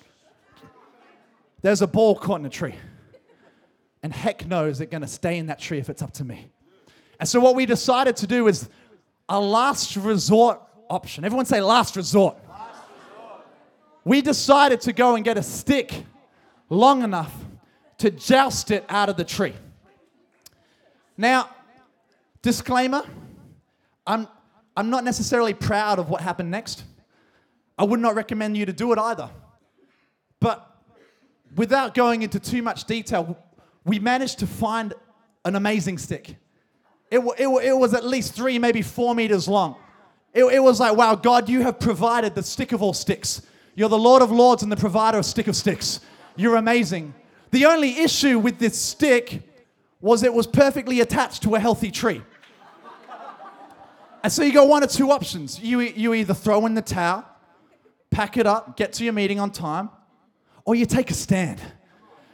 There's 1.62 1.82
a 1.82 1.88
ball 1.88 2.16
caught 2.16 2.40
in 2.40 2.46
a 2.46 2.50
tree. 2.50 2.75
And 4.02 4.12
heck 4.12 4.46
knows 4.46 4.82
it's 4.82 4.92
to 4.92 5.08
stay 5.08 5.38
in 5.38 5.48
that 5.48 5.60
tree 5.60 5.78
if 5.78 5.90
it's 5.90 6.02
up 6.02 6.12
to 6.13 6.25
me. 6.25 6.50
And 7.20 7.30
so 7.30 7.40
what 7.40 7.56
we 7.56 7.66
decided 7.66 8.18
to 8.18 8.28
do 8.28 8.48
is 8.48 8.68
a 9.30 9.40
last 9.40 9.96
resort 9.96 10.60
option. 10.90 11.24
Everyone 11.24 11.46
say 11.46 11.62
last 11.62 11.96
resort. 11.96 12.36
Last 12.50 12.82
resort. 13.10 13.46
We 14.04 14.22
decided 14.22 14.82
to 14.82 14.94
go 14.94 15.16
and 15.16 15.24
get 15.24 15.38
a 15.38 15.44
stick 15.44 16.04
long 16.70 17.04
enough 17.04 17.34
to 18.00 18.12
joust 18.12 18.72
it 18.72 18.84
out 18.90 19.08
of 19.08 19.16
the 19.16 19.24
tree. 19.24 19.54
Now, 21.16 21.50
Disclaimer 22.44 23.04
I'm, 24.06 24.28
I'm 24.76 24.90
not 24.90 25.04
necessarily 25.04 25.54
proud 25.54 26.00
of 26.00 26.10
what 26.10 26.22
happened 26.22 26.52
next. 26.52 26.84
I 27.78 27.86
would 27.86 28.00
not 28.00 28.16
recommend 28.16 28.58
you 28.58 28.66
to 28.66 28.74
do 28.74 28.92
it 28.92 29.00
either. 29.00 29.30
But 30.40 30.70
without 31.56 31.94
going 31.94 32.22
into 32.22 32.40
too 32.40 32.62
much 32.62 32.86
detail, 32.86 33.38
we 33.86 34.00
managed 34.00 34.40
to 34.40 34.48
find 34.48 34.94
an 35.46 35.56
amazing 35.56 35.98
stick. 35.98 36.36
It, 37.10 37.20
it, 37.38 37.48
it 37.48 37.78
was 37.78 37.94
at 37.94 38.06
least 38.06 38.34
three, 38.34 38.60
maybe 38.60 38.82
four 38.82 39.16
meters 39.16 39.48
long. 39.48 39.76
It, 40.34 40.44
it 40.46 40.60
was 40.60 40.80
like, 40.80 40.98
wow, 40.98 41.16
God, 41.16 41.48
you 41.48 41.62
have 41.62 41.80
provided 41.80 42.36
the 42.36 42.44
stick 42.44 42.72
of 42.72 42.82
all 42.82 42.94
sticks. 42.94 43.42
You're 43.76 43.90
the 43.90 43.98
Lord 43.98 44.22
of 44.22 44.32
Lords 44.32 44.64
and 44.64 44.72
the 44.72 44.78
provider 44.78 45.20
of 45.20 45.26
stick 45.26 45.48
of 45.48 45.56
sticks. 45.56 46.00
You're 46.36 46.56
amazing. 46.56 47.14
The 47.52 47.66
only 47.66 48.00
issue 48.00 48.40
with 48.40 48.60
this 48.60 48.78
stick 48.78 49.44
was 50.02 50.24
it 50.24 50.34
was 50.34 50.48
perfectly 50.48 51.00
attached 51.00 51.44
to 51.44 51.56
a 51.56 51.60
healthy 51.60 51.92
tree. 51.92 52.22
And 54.24 54.32
so 54.32 54.42
you 54.42 54.53
got 54.53 54.68
one 54.68 54.84
or 54.84 54.88
two 54.88 55.12
options. 55.12 55.60
You, 55.60 55.82
you 55.82 56.13
either 56.13 56.34
throw 56.34 56.65
in 56.65 56.74
the 56.74 56.82
towel, 56.82 57.25
pack 58.10 58.38
it 58.38 58.48
up, 58.48 58.77
get 58.77 58.94
to 58.94 59.03
your 59.03 59.12
meeting 59.13 59.39
on 59.39 59.51
time, 59.51 59.89
or 60.65 60.75
you 60.75 60.86
take 60.86 61.12
a 61.12 61.13
stand. 61.13 61.60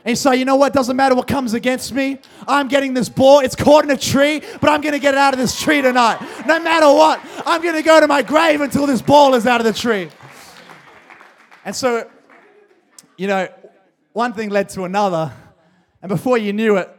And 0.05 0.11
you 0.11 0.15
say, 0.15 0.35
you 0.35 0.45
know 0.45 0.55
what, 0.55 0.71
doesn't 0.71 0.95
matter 0.95 1.15
what 1.15 1.27
comes 1.27 1.53
against 1.53 1.91
me. 1.91 2.19
I'm 2.47 2.67
getting 2.67 2.93
this 2.93 3.09
ball. 3.09 3.39
It's 3.39 3.55
caught 3.55 3.83
in 3.83 3.91
a 3.91 3.97
tree, 3.97 4.41
but 4.61 4.69
I'm 4.69 4.81
going 4.81 4.93
to 4.93 4.99
get 4.99 5.15
it 5.15 5.17
out 5.17 5.33
of 5.33 5.39
this 5.39 5.59
tree 5.59 5.81
tonight. 5.81 6.21
No 6.45 6.59
matter 6.59 6.85
what, 6.85 7.19
I'm 7.45 7.61
going 7.61 7.75
to 7.75 7.81
go 7.81 7.99
to 7.99 8.07
my 8.07 8.21
grave 8.21 8.61
until 8.61 8.85
this 8.85 9.01
ball 9.01 9.33
is 9.33 9.47
out 9.47 9.59
of 9.59 9.65
the 9.65 9.73
tree. 9.73 10.09
And 11.65 11.75
so, 11.75 12.09
you 13.17 13.27
know, 13.27 13.49
one 14.13 14.33
thing 14.33 14.49
led 14.49 14.69
to 14.69 14.83
another. 14.83 15.33
And 16.01 16.07
before 16.07 16.37
you 16.37 16.53
knew 16.53 16.77
it, 16.77 16.89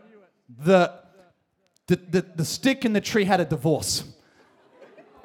the 0.58 1.00
the, 1.86 1.96
the, 1.96 2.26
the 2.36 2.44
stick 2.44 2.84
and 2.84 2.94
the 2.94 3.00
tree 3.00 3.24
had 3.24 3.40
a 3.40 3.44
divorce. 3.44 4.04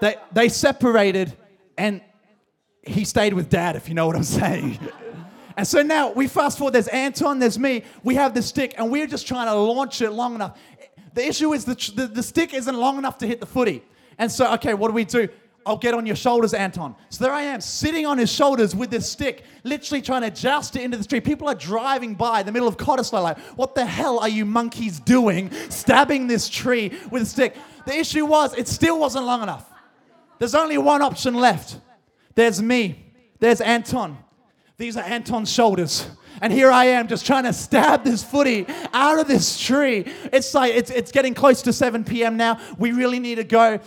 They, 0.05 0.17
they 0.31 0.49
separated, 0.49 1.33
and 1.79 1.99
he 2.83 3.05
stayed 3.05 3.33
with 3.33 3.49
dad, 3.49 3.75
if 3.75 3.89
you 3.89 3.95
know 3.95 4.05
what 4.05 4.15
I'm 4.15 4.23
saying. 4.41 4.77
And 5.57 5.67
so 5.67 5.81
now 5.81 6.11
we 6.11 6.27
fast 6.27 6.59
forward, 6.59 6.73
there's 6.73 6.89
Anton, 6.89 7.39
there's 7.39 7.57
me, 7.57 7.83
we 8.03 8.13
have 8.13 8.35
the 8.35 8.43
stick, 8.43 8.75
and 8.77 8.91
we're 8.91 9.07
just 9.07 9.25
trying 9.25 9.47
to 9.47 9.55
launch 9.55 10.03
it 10.03 10.11
long 10.11 10.35
enough. 10.35 10.59
The 11.15 11.25
issue 11.25 11.53
is 11.53 11.65
the, 11.65 11.73
the, 11.95 12.05
the 12.05 12.21
stick 12.21 12.53
isn't 12.53 12.75
long 12.75 12.99
enough 12.99 13.17
to 13.17 13.25
hit 13.25 13.39
the 13.39 13.47
footy. 13.47 13.83
And 14.19 14.31
so, 14.31 14.53
okay, 14.53 14.75
what 14.75 14.89
do 14.89 14.93
we 14.93 15.05
do? 15.05 15.27
I'll 15.65 15.75
get 15.75 15.95
on 15.95 16.05
your 16.05 16.15
shoulders, 16.15 16.53
Anton. 16.53 16.95
So 17.09 17.23
there 17.23 17.33
I 17.33 17.41
am, 17.41 17.59
sitting 17.59 18.05
on 18.05 18.19
his 18.19 18.31
shoulders 18.31 18.75
with 18.75 18.91
this 18.91 19.09
stick, 19.09 19.43
literally 19.63 20.03
trying 20.03 20.21
to 20.21 20.29
joust 20.29 20.75
it 20.75 20.83
into 20.83 20.97
the 20.97 21.03
tree. 21.03 21.19
People 21.19 21.47
are 21.47 21.55
driving 21.55 22.13
by 22.13 22.43
the 22.43 22.51
middle 22.51 22.67
of 22.67 22.77
Cottesloe, 22.77 23.23
like, 23.23 23.39
what 23.57 23.73
the 23.73 23.87
hell 23.87 24.19
are 24.19 24.29
you 24.29 24.45
monkeys 24.45 24.99
doing, 24.99 25.49
stabbing 25.69 26.27
this 26.27 26.47
tree 26.47 26.95
with 27.09 27.23
a 27.23 27.25
stick? 27.25 27.55
The 27.87 27.95
issue 27.97 28.27
was, 28.27 28.53
it 28.53 28.67
still 28.67 28.99
wasn't 28.99 29.25
long 29.25 29.41
enough. 29.41 29.71
There's 30.39 30.55
only 30.55 30.77
one 30.77 31.01
option 31.01 31.33
left. 31.35 31.79
There's 32.35 32.61
me. 32.61 33.13
There's 33.39 33.61
Anton. 33.61 34.17
These 34.77 34.97
are 34.97 35.03
Anton's 35.03 35.51
shoulders. 35.51 36.07
And 36.41 36.51
here 36.51 36.69
I 36.69 36.85
am 36.85 37.07
just 37.07 37.25
trying 37.25 37.45
to 37.45 37.53
stab 37.53 38.03
this 38.03 38.23
footy 38.23 38.65
out 38.93 39.19
of 39.19 39.27
this 39.27 39.57
tree. 39.59 40.05
It's 40.33 40.53
like 40.53 40.73
it's, 40.73 40.91
it's 40.91 41.11
getting 41.11 41.33
close 41.33 41.61
to 41.63 41.73
7 41.73 42.03
p.m. 42.03 42.35
now. 42.35 42.59
We 42.77 42.91
really 42.91 43.19
need 43.19 43.35
to 43.35 43.43
go. 43.43 43.79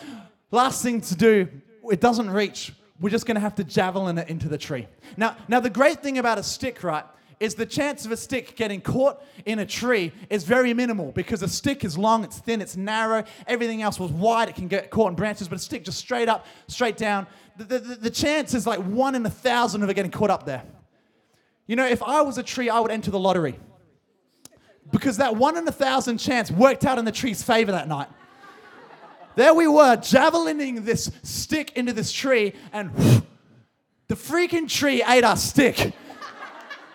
Last 0.50 0.82
thing 0.82 1.02
to 1.02 1.14
do, 1.14 1.48
it 1.90 2.00
doesn't 2.00 2.30
reach. 2.30 2.72
We're 3.00 3.10
just 3.10 3.26
gonna 3.26 3.40
have 3.40 3.54
to 3.56 3.64
javelin 3.64 4.16
it 4.18 4.28
into 4.28 4.48
the 4.48 4.58
tree. 4.58 4.88
Now, 5.16 5.36
now 5.46 5.60
the 5.60 5.70
great 5.70 6.02
thing 6.02 6.18
about 6.18 6.38
a 6.38 6.42
stick, 6.42 6.82
right, 6.82 7.04
is 7.40 7.54
the 7.54 7.66
chance 7.66 8.04
of 8.04 8.12
a 8.12 8.16
stick 8.16 8.56
getting 8.56 8.80
caught 8.80 9.22
in 9.44 9.58
a 9.60 9.66
tree 9.66 10.12
is 10.28 10.44
very 10.44 10.74
minimal 10.74 11.12
because 11.12 11.42
a 11.42 11.48
stick 11.48 11.84
is 11.84 11.96
long, 11.96 12.24
it's 12.24 12.38
thin, 12.38 12.60
it's 12.60 12.76
narrow. 12.76 13.24
Everything 13.46 13.82
else 13.82 14.00
was 14.00 14.10
wide, 14.10 14.48
it 14.48 14.56
can 14.56 14.68
get 14.68 14.90
caught 14.90 15.10
in 15.10 15.14
branches, 15.14 15.48
but 15.48 15.56
a 15.56 15.60
stick 15.60 15.84
just 15.84 15.98
straight 15.98 16.28
up, 16.28 16.46
straight 16.66 16.96
down. 16.96 17.26
The, 17.56 17.64
the, 17.64 17.78
the 17.78 18.10
chance 18.10 18.54
is 18.54 18.66
like 18.66 18.80
one 18.80 19.14
in 19.14 19.24
a 19.24 19.30
thousand 19.30 19.82
of 19.82 19.90
it 19.90 19.94
getting 19.94 20.10
caught 20.10 20.30
up 20.30 20.46
there. 20.46 20.64
You 21.66 21.76
know, 21.76 21.86
if 21.86 22.02
I 22.02 22.22
was 22.22 22.38
a 22.38 22.42
tree, 22.42 22.70
I 22.70 22.80
would 22.80 22.90
enter 22.90 23.10
the 23.10 23.18
lottery. 23.18 23.58
Because 24.90 25.18
that 25.18 25.36
one 25.36 25.56
in 25.56 25.68
a 25.68 25.72
thousand 25.72 26.18
chance 26.18 26.50
worked 26.50 26.84
out 26.84 26.98
in 26.98 27.04
the 27.04 27.12
tree's 27.12 27.42
favor 27.42 27.72
that 27.72 27.88
night. 27.88 28.08
There 29.36 29.54
we 29.54 29.68
were, 29.68 29.96
javelining 29.96 30.84
this 30.84 31.12
stick 31.22 31.72
into 31.76 31.92
this 31.92 32.10
tree, 32.10 32.54
and 32.72 32.90
the 34.08 34.16
freaking 34.16 34.68
tree 34.68 35.04
ate 35.06 35.22
our 35.22 35.36
stick. 35.36 35.92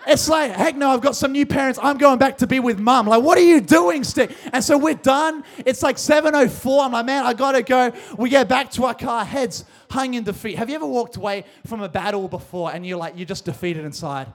It's 0.06 0.28
like, 0.28 0.52
heck 0.52 0.76
no, 0.76 0.90
I've 0.90 1.02
got 1.02 1.16
some 1.16 1.32
new 1.32 1.46
parents. 1.46 1.80
I'm 1.82 1.98
going 1.98 2.20
back 2.20 2.38
to 2.40 2.48
be 2.48 2.60
with 2.60 2.80
mum. 2.80 3.08
Like, 3.08 3.24
what 3.24 3.38
are 3.38 3.44
you 3.44 3.62
doing, 3.62 4.04
stick? 4.04 4.36
And 4.52 4.64
so 4.64 4.78
we're 4.78 4.96
done. 4.96 5.44
It's 5.66 5.82
like 5.82 5.96
7.04. 5.96 6.86
I'm 6.86 6.92
like, 6.92 7.06
man, 7.06 7.26
I 7.26 7.34
gotta 7.34 7.62
go. 7.62 7.94
We 8.18 8.30
get 8.30 8.50
back 8.50 8.72
to 8.72 8.86
our 8.86 8.94
car, 8.94 9.24
heads 9.24 9.66
hung 9.90 10.14
in 10.14 10.24
defeat. 10.24 10.58
Have 10.58 10.70
you 10.70 10.76
ever 10.76 10.86
walked 10.86 11.16
away 11.16 11.46
from 11.66 11.82
a 11.82 11.90
battle 11.90 12.28
before 12.28 12.74
and 12.74 12.86
you're 12.86 12.98
like, 12.98 13.14
you're 13.16 13.26
just 13.26 13.46
defeated 13.46 13.86
inside? 13.86 14.28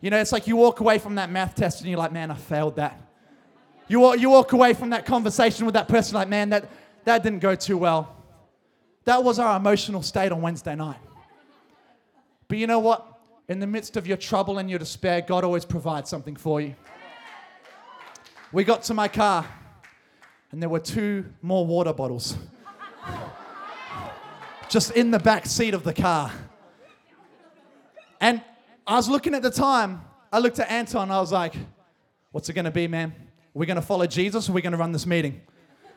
You 0.00 0.10
know, 0.10 0.18
it's 0.18 0.32
like 0.32 0.46
you 0.46 0.56
walk 0.56 0.80
away 0.80 0.98
from 0.98 1.16
that 1.16 1.30
math 1.30 1.54
test 1.54 1.80
and 1.80 1.90
you're 1.90 1.98
like, 1.98 2.12
man, 2.12 2.30
I 2.30 2.34
failed 2.34 2.76
that. 2.76 3.00
You 3.88 4.00
walk, 4.00 4.18
you 4.18 4.30
walk 4.30 4.52
away 4.52 4.74
from 4.74 4.90
that 4.90 5.04
conversation 5.04 5.66
with 5.66 5.74
that 5.74 5.88
person 5.88 6.14
like, 6.14 6.28
man, 6.28 6.50
that, 6.50 6.68
that 7.04 7.22
didn't 7.22 7.40
go 7.40 7.54
too 7.54 7.76
well. 7.76 8.16
That 9.04 9.22
was 9.22 9.38
our 9.38 9.56
emotional 9.56 10.02
state 10.02 10.32
on 10.32 10.40
Wednesday 10.40 10.74
night. 10.74 10.98
But 12.48 12.58
you 12.58 12.66
know 12.66 12.78
what? 12.78 13.11
In 13.48 13.58
the 13.58 13.66
midst 13.66 13.96
of 13.96 14.06
your 14.06 14.16
trouble 14.16 14.58
and 14.58 14.70
your 14.70 14.78
despair, 14.78 15.20
God 15.20 15.44
always 15.44 15.64
provides 15.64 16.08
something 16.08 16.36
for 16.36 16.60
you. 16.60 16.74
We 18.52 18.64
got 18.64 18.82
to 18.84 18.94
my 18.94 19.08
car, 19.08 19.46
and 20.52 20.62
there 20.62 20.68
were 20.68 20.80
two 20.80 21.26
more 21.40 21.66
water 21.66 21.92
bottles 21.92 22.36
just 24.72 24.92
in 24.92 25.10
the 25.10 25.18
back 25.18 25.44
seat 25.44 25.74
of 25.74 25.84
the 25.84 25.92
car. 25.92 26.32
And 28.20 28.40
I 28.86 28.96
was 28.96 29.06
looking 29.06 29.34
at 29.34 29.42
the 29.42 29.50
time, 29.50 30.00
I 30.32 30.38
looked 30.38 30.58
at 30.58 30.70
Anton, 30.70 31.10
I 31.10 31.20
was 31.20 31.30
like, 31.30 31.54
what's 32.30 32.48
it 32.48 32.54
gonna 32.54 32.70
be, 32.70 32.88
man? 32.88 33.12
Are 33.14 33.58
we 33.58 33.66
gonna 33.66 33.82
follow 33.82 34.06
Jesus 34.06 34.48
or 34.48 34.52
are 34.52 34.54
we 34.54 34.62
gonna 34.62 34.78
run 34.78 34.92
this 34.92 35.04
meeting? 35.04 35.42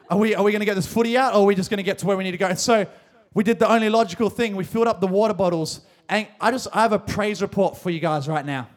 Are 0.10 0.18
we, 0.18 0.36
are 0.36 0.44
we 0.44 0.52
gonna 0.52 0.66
get 0.66 0.76
this 0.76 0.88
footy 0.88 1.18
out 1.18 1.34
or 1.34 1.38
are 1.38 1.46
we 1.46 1.56
just 1.56 1.70
gonna 1.70 1.84
get 1.84 2.00
to 2.00 2.06
where 2.06 2.18
we 2.18 2.26
need 2.26 2.32
to 2.32 2.38
go? 2.38 2.48
And 2.48 2.60
so 2.60 2.86
we 3.34 3.46
did 3.46 3.60
the 3.60 3.72
only 3.72 3.88
logical 3.88 4.30
thing. 4.30 4.58
We 4.58 4.66
filled 4.66 4.88
up 4.88 5.00
the 5.00 5.08
water 5.08 5.34
bottles. 5.34 5.80
And 6.08 6.28
I 6.40 6.52
just, 6.52 6.68
I 6.74 6.82
have 6.82 6.92
a 6.92 7.00
praise 7.00 7.42
report 7.42 7.78
for 7.78 7.90
you 7.90 8.00
guys 8.00 8.28
right 8.28 8.46
now. 8.46 8.68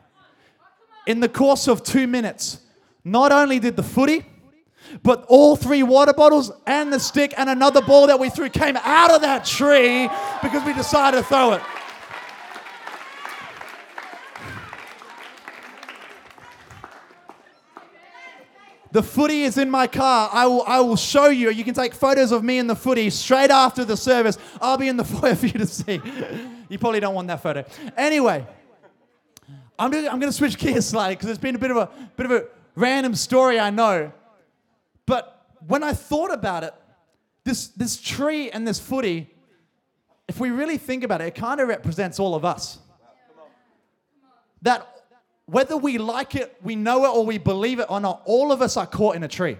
In 1.06 1.20
the 1.20 1.28
course 1.28 1.68
of 1.68 1.82
two 1.82 2.06
minutes, 2.06 2.58
not 3.04 3.32
only 3.32 3.58
did 3.58 3.76
the 3.76 3.82
footy, 3.82 4.24
but 5.02 5.24
all 5.28 5.56
three 5.56 5.82
water 5.82 6.12
bottles 6.12 6.50
and 6.66 6.92
the 6.92 7.00
stick 7.00 7.34
and 7.36 7.50
another 7.50 7.82
ball 7.82 8.06
that 8.06 8.18
we 8.18 8.30
threw 8.30 8.48
came 8.48 8.76
out 8.76 9.10
of 9.10 9.20
that 9.22 9.44
tree 9.44 10.08
because 10.42 10.64
we 10.64 10.72
decided 10.72 11.18
to 11.18 11.22
throw 11.24 11.52
it. 11.52 11.62
The 18.90 19.02
footy 19.02 19.42
is 19.42 19.58
in 19.58 19.68
my 19.68 19.86
car. 19.86 20.30
I 20.32 20.46
will, 20.46 20.62
I 20.66 20.80
will 20.80 20.96
show 20.96 21.28
you. 21.28 21.50
You 21.50 21.62
can 21.62 21.74
take 21.74 21.94
photos 21.94 22.32
of 22.32 22.42
me 22.42 22.58
in 22.58 22.66
the 22.66 22.74
footy 22.74 23.10
straight 23.10 23.50
after 23.50 23.84
the 23.84 23.96
service. 23.98 24.38
I'll 24.62 24.78
be 24.78 24.88
in 24.88 24.96
the 24.96 25.04
foyer 25.04 25.34
for 25.34 25.46
you 25.46 25.52
to 25.52 25.66
see. 25.66 26.00
You 26.68 26.78
probably 26.78 27.00
don't 27.00 27.14
want 27.14 27.28
that 27.28 27.42
photo. 27.42 27.64
Anyway, 27.96 28.46
I'm 29.78 29.94
I'm 29.94 30.20
gonna 30.20 30.32
switch 30.32 30.58
gears 30.58 30.86
slightly 30.88 31.16
because 31.16 31.30
it's 31.30 31.38
been 31.38 31.54
a 31.54 31.58
bit 31.58 31.70
of 31.70 31.76
a 31.76 31.90
bit 32.16 32.26
of 32.26 32.32
a 32.32 32.44
random 32.74 33.14
story, 33.14 33.58
I 33.58 33.70
know. 33.70 34.12
But 35.06 35.46
when 35.66 35.82
I 35.82 35.92
thought 35.92 36.32
about 36.32 36.64
it, 36.64 36.74
this, 37.44 37.68
this 37.68 38.00
tree 38.00 38.50
and 38.50 38.66
this 38.66 38.78
footy, 38.78 39.30
if 40.28 40.38
we 40.38 40.50
really 40.50 40.78
think 40.78 41.02
about 41.02 41.20
it, 41.20 41.28
it 41.28 41.34
kind 41.34 41.60
of 41.60 41.68
represents 41.68 42.20
all 42.20 42.34
of 42.34 42.44
us. 42.44 42.78
That 44.62 44.86
whether 45.46 45.76
we 45.76 45.96
like 45.96 46.34
it, 46.34 46.54
we 46.62 46.76
know 46.76 47.04
it, 47.06 47.08
or 47.08 47.24
we 47.24 47.38
believe 47.38 47.78
it 47.80 47.86
or 47.88 48.00
not, 48.00 48.22
all 48.26 48.52
of 48.52 48.60
us 48.60 48.76
are 48.76 48.86
caught 48.86 49.16
in 49.16 49.22
a 49.22 49.28
tree. 49.28 49.56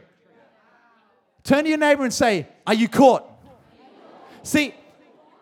Turn 1.45 1.65
to 1.65 1.71
your 1.71 1.79
neighbor 1.79 2.05
and 2.05 2.13
say, 2.13 2.47
Are 2.67 2.75
you 2.75 2.89
caught? 2.89 3.25
See, 4.43 4.75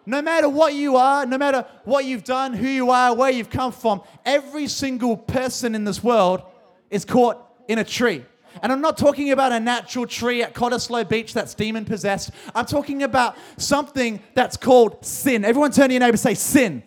no 0.07 0.23
matter 0.23 0.49
what 0.49 0.75
you 0.75 0.97
are, 0.97 1.27
no 1.27 1.37
matter 1.37 1.67
what 1.85 2.05
you've 2.05 2.25
done, 2.25 2.53
who 2.53 2.69
you 2.69 2.91
are, 2.91 3.15
where 3.15 3.31
you've 3.31 3.51
come 3.51 3.73
from, 3.73 4.03
every 4.25 4.69
single 4.69 5.17
person 5.17 5.75
in 5.75 5.85
this 5.85 6.03
world 6.03 6.43
is 6.91 7.05
caught 7.05 7.45
in 7.69 7.79
a 7.79 7.85
tree. 7.85 8.25
And 8.63 8.73
I'm 8.73 8.81
not 8.81 8.97
talking 8.97 9.33
about 9.33 9.53
a 9.53 9.61
natural 9.61 10.07
tree 10.07 10.43
at 10.43 10.55
Cottesloe 10.55 11.09
Beach 11.09 11.35
that's 11.35 11.55
demon 11.55 11.85
possessed. 11.85 12.31
I'm 12.55 12.65
talking 12.65 13.03
about 13.03 13.37
something 13.59 14.23
that's 14.35 14.57
called 14.57 15.05
sin. 15.05 15.45
Everyone 15.45 15.73
turn 15.73 15.89
to 15.89 15.95
your 15.95 16.01
neighbor 16.01 16.11
and 16.11 16.21
say, 16.21 16.35
Sin. 16.35 16.83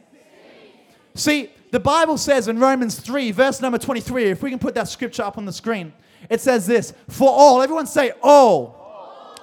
See, 1.13 1.51
the 1.71 1.79
Bible 1.79 2.17
says 2.17 2.47
in 2.47 2.57
Romans 2.57 2.99
3, 2.99 3.31
verse 3.31 3.61
number 3.61 3.77
23, 3.77 4.31
if 4.31 4.41
we 4.41 4.49
can 4.49 4.57
put 4.57 4.73
that 4.75 4.87
scripture 4.87 5.23
up 5.23 5.37
on 5.37 5.45
the 5.45 5.53
screen, 5.53 5.93
it 6.29 6.41
says 6.41 6.65
this 6.65 6.93
For 7.07 7.29
all, 7.29 7.61
everyone 7.61 7.85
say, 7.85 8.13
all. 8.23 8.77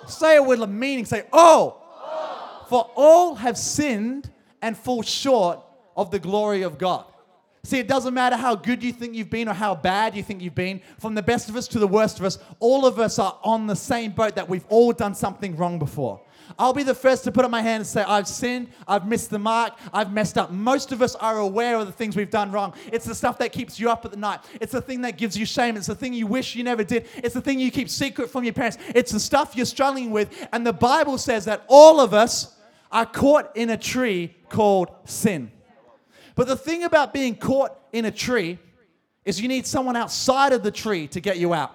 Say 0.09 0.37
it 0.37 0.45
with 0.45 0.63
a 0.63 0.67
meaning, 0.67 1.05
say, 1.05 1.25
all. 1.33 1.86
For 2.69 2.91
all 2.95 3.37
have 3.37 3.57
sinned 3.57 4.31
and 4.63 4.77
fall 4.77 5.03
short 5.03 5.61
of 5.97 6.11
the 6.11 6.19
glory 6.19 6.63
of 6.63 6.79
God. 6.79 7.05
See, 7.65 7.81
it 7.81 7.89
doesn't 7.89 8.15
matter 8.15 8.37
how 8.37 8.55
good 8.55 8.83
you 8.85 8.93
think 8.93 9.17
you've 9.17 9.31
been 9.31 9.49
or 9.49 9.53
how 9.53 9.75
bad 9.75 10.15
you 10.15 10.23
think 10.23 10.41
you've 10.41 10.55
been, 10.55 10.81
from 11.01 11.17
the 11.17 11.23
best 11.23 11.49
of 11.49 11.57
us 11.57 11.67
to 11.69 11.81
the 11.81 11.89
worst 11.89 12.21
of 12.21 12.25
us, 12.25 12.39
all 12.61 12.87
of 12.87 13.01
us 13.01 13.19
are 13.19 13.37
on 13.43 13.67
the 13.67 13.75
same 13.75 14.13
boat 14.13 14.37
that 14.37 14.49
we've 14.49 14.65
all 14.69 14.93
done 14.93 15.17
something 15.17 15.57
wrong 15.57 15.79
before. 15.79 16.21
I'll 16.61 16.73
be 16.73 16.85
the 16.85 16.95
first 16.95 17.25
to 17.25 17.33
put 17.33 17.45
up 17.45 17.51
my 17.51 17.61
hand 17.61 17.81
and 17.81 17.87
say, 17.87 18.03
I've 18.03 18.29
sinned, 18.29 18.69
I've 18.87 19.07
missed 19.09 19.31
the 19.31 19.39
mark, 19.41 19.77
I've 19.93 20.13
messed 20.13 20.39
up. 20.39 20.53
Most 20.53 20.93
of 20.93 21.03
us 21.03 21.17
are 21.17 21.39
aware 21.39 21.77
of 21.77 21.87
the 21.87 21.93
things 21.93 22.15
we've 22.15 22.31
done 22.31 22.53
wrong. 22.53 22.73
It's 22.93 23.05
the 23.05 23.17
stuff 23.17 23.39
that 23.39 23.53
keeps 23.53 23.81
you 23.81 23.91
up 23.91 24.05
at 24.05 24.13
the 24.13 24.17
night. 24.17 24.41
It's 24.61 24.73
the 24.73 24.81
thing 24.81 25.01
that 25.01 25.19
gives 25.19 25.37
you 25.37 25.45
shame. 25.45 25.77
It's 25.77 25.89
the 25.89 25.95
thing 25.95 26.15
you 26.15 26.29
wish 26.29 26.55
you 26.55 26.63
never 26.63 26.85
did. 26.85 27.09
It's 27.17 27.35
the 27.35 27.41
thing 27.41 27.59
you 27.59 27.73
keep 27.73 27.89
secret 27.89 28.31
from 28.31 28.45
your 28.45 28.53
parents. 28.53 28.79
It's 28.95 29.11
the 29.11 29.21
stuff 29.21 29.57
you're 29.57 29.67
struggling 29.67 30.13
with. 30.13 30.49
And 30.53 30.65
the 30.67 30.73
Bible 30.73 31.19
says 31.19 31.45
that 31.47 31.65
all 31.67 32.01
of 32.01 32.15
us 32.15 32.56
are 32.91 33.07
caught 33.07 33.57
in 33.57 33.71
a 33.71 33.77
tree 33.77 34.35
called 34.49 34.89
sin. 35.05 35.51
But 36.35 36.47
the 36.47 36.57
thing 36.57 36.85
about 36.85 37.13
being 37.13 37.35
caught 37.35 37.77
in 37.93 38.05
a 38.05 38.11
tree 38.11 38.59
is 39.25 39.41
you 39.41 39.49
need 39.49 39.67
someone 39.67 39.97
outside 39.97 40.53
of 40.53 40.63
the 40.63 40.71
tree 40.71 41.09
to 41.09 41.21
get 41.21 41.39
you 41.39 41.53
out. 41.53 41.75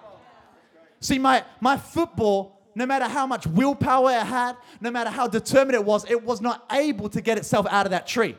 See, 1.00 1.20
my, 1.20 1.44
my 1.60 1.77
football, 1.77 2.62
no 2.75 2.86
matter 2.86 3.06
how 3.06 3.27
much 3.27 3.46
willpower 3.48 4.12
it 4.12 4.25
had, 4.25 4.56
no 4.80 4.91
matter 4.91 5.10
how 5.10 5.27
determined 5.27 5.75
it 5.75 5.84
was, 5.84 6.10
it 6.10 6.24
was 6.24 6.41
not 6.41 6.65
able 6.72 7.10
to 7.10 7.22
get 7.22 7.38
itself 7.38 7.65
out 7.70 7.86
of 7.86 7.91
that 7.91 8.08
tree. 8.08 8.38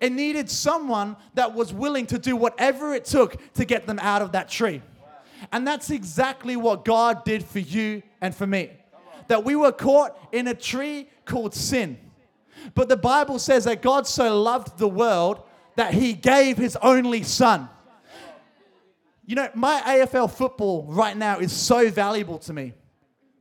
It 0.00 0.12
needed 0.12 0.48
someone 0.48 1.16
that 1.34 1.54
was 1.54 1.72
willing 1.72 2.06
to 2.06 2.18
do 2.18 2.36
whatever 2.36 2.94
it 2.94 3.04
took 3.04 3.36
to 3.54 3.64
get 3.64 3.86
them 3.86 3.98
out 4.00 4.22
of 4.22 4.32
that 4.32 4.48
tree. 4.48 4.82
And 5.52 5.66
that's 5.66 5.90
exactly 5.90 6.56
what 6.56 6.84
God 6.84 7.24
did 7.24 7.44
for 7.44 7.58
you 7.58 8.02
and 8.20 8.34
for 8.34 8.46
me. 8.46 8.70
That 9.30 9.44
we 9.44 9.54
were 9.54 9.70
caught 9.70 10.18
in 10.32 10.48
a 10.48 10.54
tree 10.54 11.08
called 11.24 11.54
sin. 11.54 11.96
But 12.74 12.88
the 12.88 12.96
Bible 12.96 13.38
says 13.38 13.62
that 13.62 13.80
God 13.80 14.08
so 14.08 14.40
loved 14.42 14.76
the 14.76 14.88
world 14.88 15.44
that 15.76 15.94
he 15.94 16.14
gave 16.14 16.56
his 16.56 16.74
only 16.82 17.22
son. 17.22 17.68
You 19.24 19.36
know, 19.36 19.48
my 19.54 19.80
AFL 19.82 20.32
football 20.32 20.84
right 20.88 21.16
now 21.16 21.38
is 21.38 21.52
so 21.52 21.90
valuable 21.90 22.38
to 22.40 22.52
me. 22.52 22.72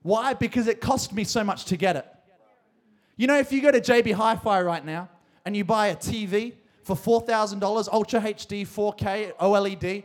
Why? 0.04 0.36
Because 0.36 0.68
it 0.68 0.80
cost 0.80 1.12
me 1.12 1.24
so 1.24 1.44
much 1.44 1.66
to 1.66 1.76
get 1.76 1.96
it. 1.96 2.06
You 3.18 3.26
know, 3.26 3.40
if 3.40 3.52
you 3.52 3.60
go 3.60 3.72
to 3.72 3.82
JB 3.82 4.14
Hi 4.14 4.36
Fi 4.36 4.62
right 4.62 4.86
now 4.86 5.10
and 5.44 5.58
you 5.58 5.66
buy 5.66 5.88
a 5.88 5.96
TV 5.96 6.54
for 6.84 6.96
$4,000, 6.96 7.90
Ultra 7.92 8.22
HD, 8.22 8.62
4K, 8.62 9.36
OLED, 9.38 10.04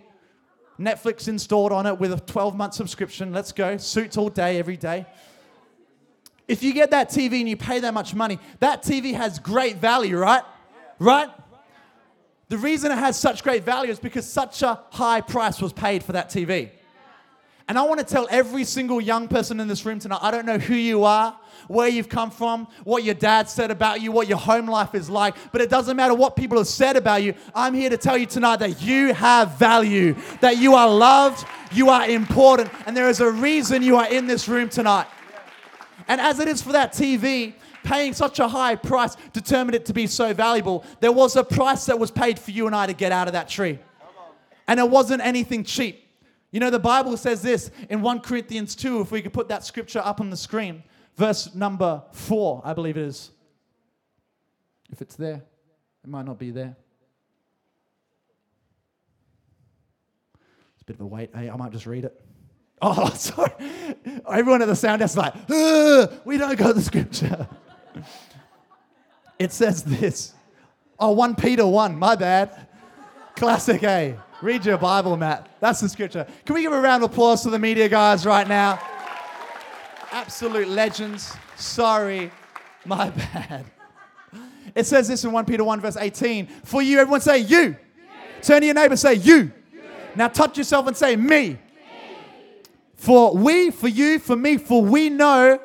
Netflix 0.81 1.29
installed 1.29 1.73
on 1.73 1.85
it 1.85 1.99
with 1.99 2.15
a 2.15 2.21
12 2.21 2.57
month 2.57 2.73
subscription, 2.73 3.35
let's 3.35 3.53
go, 3.53 3.77
suits 3.77 4.17
all 4.17 4.31
day, 4.31 4.59
every 4.59 4.79
day. 4.79 5.05
If 6.47 6.63
you 6.63 6.75
get 6.75 6.91
that 6.91 7.09
TV 7.11 7.41
and 7.41 7.49
you 7.49 7.57
pay 7.57 7.81
that 7.81 7.95
much 7.95 8.15
money, 8.15 8.39
that 8.61 8.83
TV 8.83 9.15
has 9.15 9.39
great 9.39 9.77
value, 9.77 10.19
right? 10.19 10.43
Right? 10.99 11.29
The 12.49 12.59
reason 12.59 12.93
it 12.93 12.99
has 12.99 13.19
such 13.19 13.43
great 13.43 13.65
value 13.65 13.91
is 13.91 13.99
because 13.99 14.31
such 14.31 14.63
a 14.63 14.81
high 14.91 15.23
price 15.23 15.61
was 15.61 15.73
paid 15.73 16.03
for 16.05 16.13
that 16.13 16.29
TV. 16.29 16.71
And 17.67 17.79
I 17.79 17.83
want 17.83 17.99
to 17.99 18.05
tell 18.05 18.29
every 18.31 18.65
single 18.65 19.01
young 19.01 19.27
person 19.27 19.59
in 19.59 19.69
this 19.69 19.87
room 19.87 19.99
tonight 19.99 20.19
I 20.21 20.31
don't 20.31 20.45
know 20.45 20.59
who 20.59 20.75
you 20.75 21.05
are, 21.05 21.39
where 21.67 21.89
you've 21.89 22.11
come 22.11 22.31
from, 22.31 22.69
what 22.85 23.05
your 23.05 23.15
dad 23.15 23.49
said 23.49 23.71
about 23.71 24.03
you, 24.03 24.13
what 24.13 24.29
your 24.29 24.37
home 24.37 24.67
life 24.67 24.95
is 24.95 25.09
like, 25.09 25.35
but 25.51 25.63
it 25.63 25.71
doesn't 25.71 25.97
matter 25.97 26.13
what 26.15 26.37
people 26.37 26.59
have 26.59 26.67
said 26.67 26.97
about 26.97 27.23
you. 27.23 27.35
I'm 27.55 27.73
here 27.73 27.89
to 27.89 27.97
tell 27.97 28.19
you 28.19 28.27
tonight 28.27 28.57
that 28.57 28.83
you 28.83 29.15
have 29.15 29.53
value, 29.59 30.15
that 30.43 30.59
you 30.59 30.75
are 30.75 30.91
loved, 30.91 31.47
you 31.73 31.89
are 31.89 32.07
important, 32.07 32.71
and 32.85 32.95
there 32.95 33.09
is 33.09 33.21
a 33.21 33.31
reason 33.31 33.83
you 33.83 33.97
are 33.97 34.09
in 34.13 34.27
this 34.27 34.47
room 34.47 34.69
tonight. 34.69 35.07
And 36.09 36.21
as 36.21 36.39
it 36.39 36.49
is 36.49 36.63
for 36.63 36.73
that 36.73 36.93
TV, 36.93 37.55
paying 37.83 38.13
such 38.13 38.39
a 38.39 38.49
high 38.49 38.75
price 38.77 39.17
determined 39.33 39.75
it 39.75 39.87
to 39.87 39.93
be 39.93 40.07
so 40.07 40.35
valuable. 40.35 40.85
There 41.01 41.13
was 41.13 41.37
a 41.37 41.45
price 41.45 41.87
that 41.87 41.99
was 41.99 42.11
paid 42.11 42.39
for 42.39 42.51
you 42.51 42.67
and 42.67 42.75
I 42.75 42.87
to 42.87 42.93
get 42.93 43.13
out 43.13 43.27
of 43.27 43.33
that 43.35 43.49
tree. 43.49 43.79
And 44.67 44.81
it 44.81 44.89
wasn't 44.89 45.23
anything 45.23 45.65
cheap. 45.65 46.01
You 46.51 46.61
know, 46.61 46.71
the 46.71 46.79
Bible 46.79 47.17
says 47.17 47.43
this 47.43 47.71
in 47.91 48.01
1 48.01 48.21
Corinthians 48.21 48.75
2, 48.75 49.01
if 49.01 49.11
we 49.11 49.21
could 49.23 49.33
put 49.33 49.49
that 49.49 49.65
scripture 49.65 50.01
up 50.05 50.21
on 50.21 50.31
the 50.31 50.37
screen, 50.37 50.83
verse 51.17 51.55
number 51.55 52.03
4, 52.13 52.63
I 52.65 52.73
believe 52.73 52.97
it 52.97 53.03
is. 53.03 53.31
If 54.91 55.03
it's 55.03 55.17
there, 55.17 55.43
it 56.05 56.09
might 56.09 56.27
not 56.27 56.39
be 56.39 56.51
there. 56.51 56.77
It's 60.75 60.83
a 60.83 60.85
bit 60.85 60.97
of 60.97 61.01
a 61.01 61.07
wait. 61.07 61.31
Hey, 61.35 61.51
I 61.51 61.57
might 61.57 61.73
just 61.73 61.87
read 61.87 62.05
it. 62.05 62.24
Oh, 62.83 63.09
sorry. 63.15 63.53
Everyone 64.31 64.61
at 64.61 64.69
the 64.69 64.77
sound 64.77 64.99
desk 64.99 65.13
is 65.13 65.17
like, 65.17 65.35
we 66.27 66.37
don't 66.37 66.59
got 66.59 66.75
the 66.75 66.83
scripture. 66.83 67.49
It 69.39 69.53
says 69.53 69.83
this. 69.83 70.35
Oh, 70.99 71.13
1 71.13 71.35
Peter 71.37 71.67
1, 71.67 71.99
my 71.99 72.15
bad. 72.15 72.67
Classic 73.37 73.83
A. 73.83 74.19
Read 74.43 74.67
your 74.67 74.77
Bible, 74.77 75.17
Matt. 75.17 75.49
That's 75.61 75.81
the 75.81 75.89
scripture. 75.89 76.27
Can 76.45 76.55
we 76.55 76.63
give 76.63 76.73
a 76.73 76.81
round 76.81 77.03
of 77.03 77.11
applause 77.11 77.43
to 77.45 77.51
the 77.51 77.59
media 77.59 77.89
guys 77.89 78.27
right 78.27 78.47
now? 78.47 78.79
Absolute 80.11 80.69
legends. 80.69 81.35
Sorry, 81.57 82.31
my 82.85 83.11
bad. 83.11 83.65
It 84.75 84.87
says 84.87 85.09
this 85.09 85.25
in 85.25 85.33
1 85.33 85.45
Peter 85.47 85.65
1, 85.65 85.81
verse 85.81 85.97
18. 85.97 86.47
For 86.65 86.83
you, 86.83 86.99
everyone 86.99 87.21
say 87.21 87.39
you. 87.39 87.77
Turn 88.43 88.61
to 88.61 88.67
your 88.67 88.75
neighbor, 88.75 88.97
say 88.97 89.15
you. 89.15 89.53
Now 90.15 90.29
touch 90.29 90.59
yourself 90.59 90.87
and 90.87 90.97
say 90.97 91.17
me. 91.17 91.59
For 93.05 93.37
we, 93.37 93.71
for 93.71 93.87
you, 93.87 94.19
for 94.19 94.35
me, 94.35 94.57
for 94.57 94.83
we 94.83 95.11
know 95.11 95.59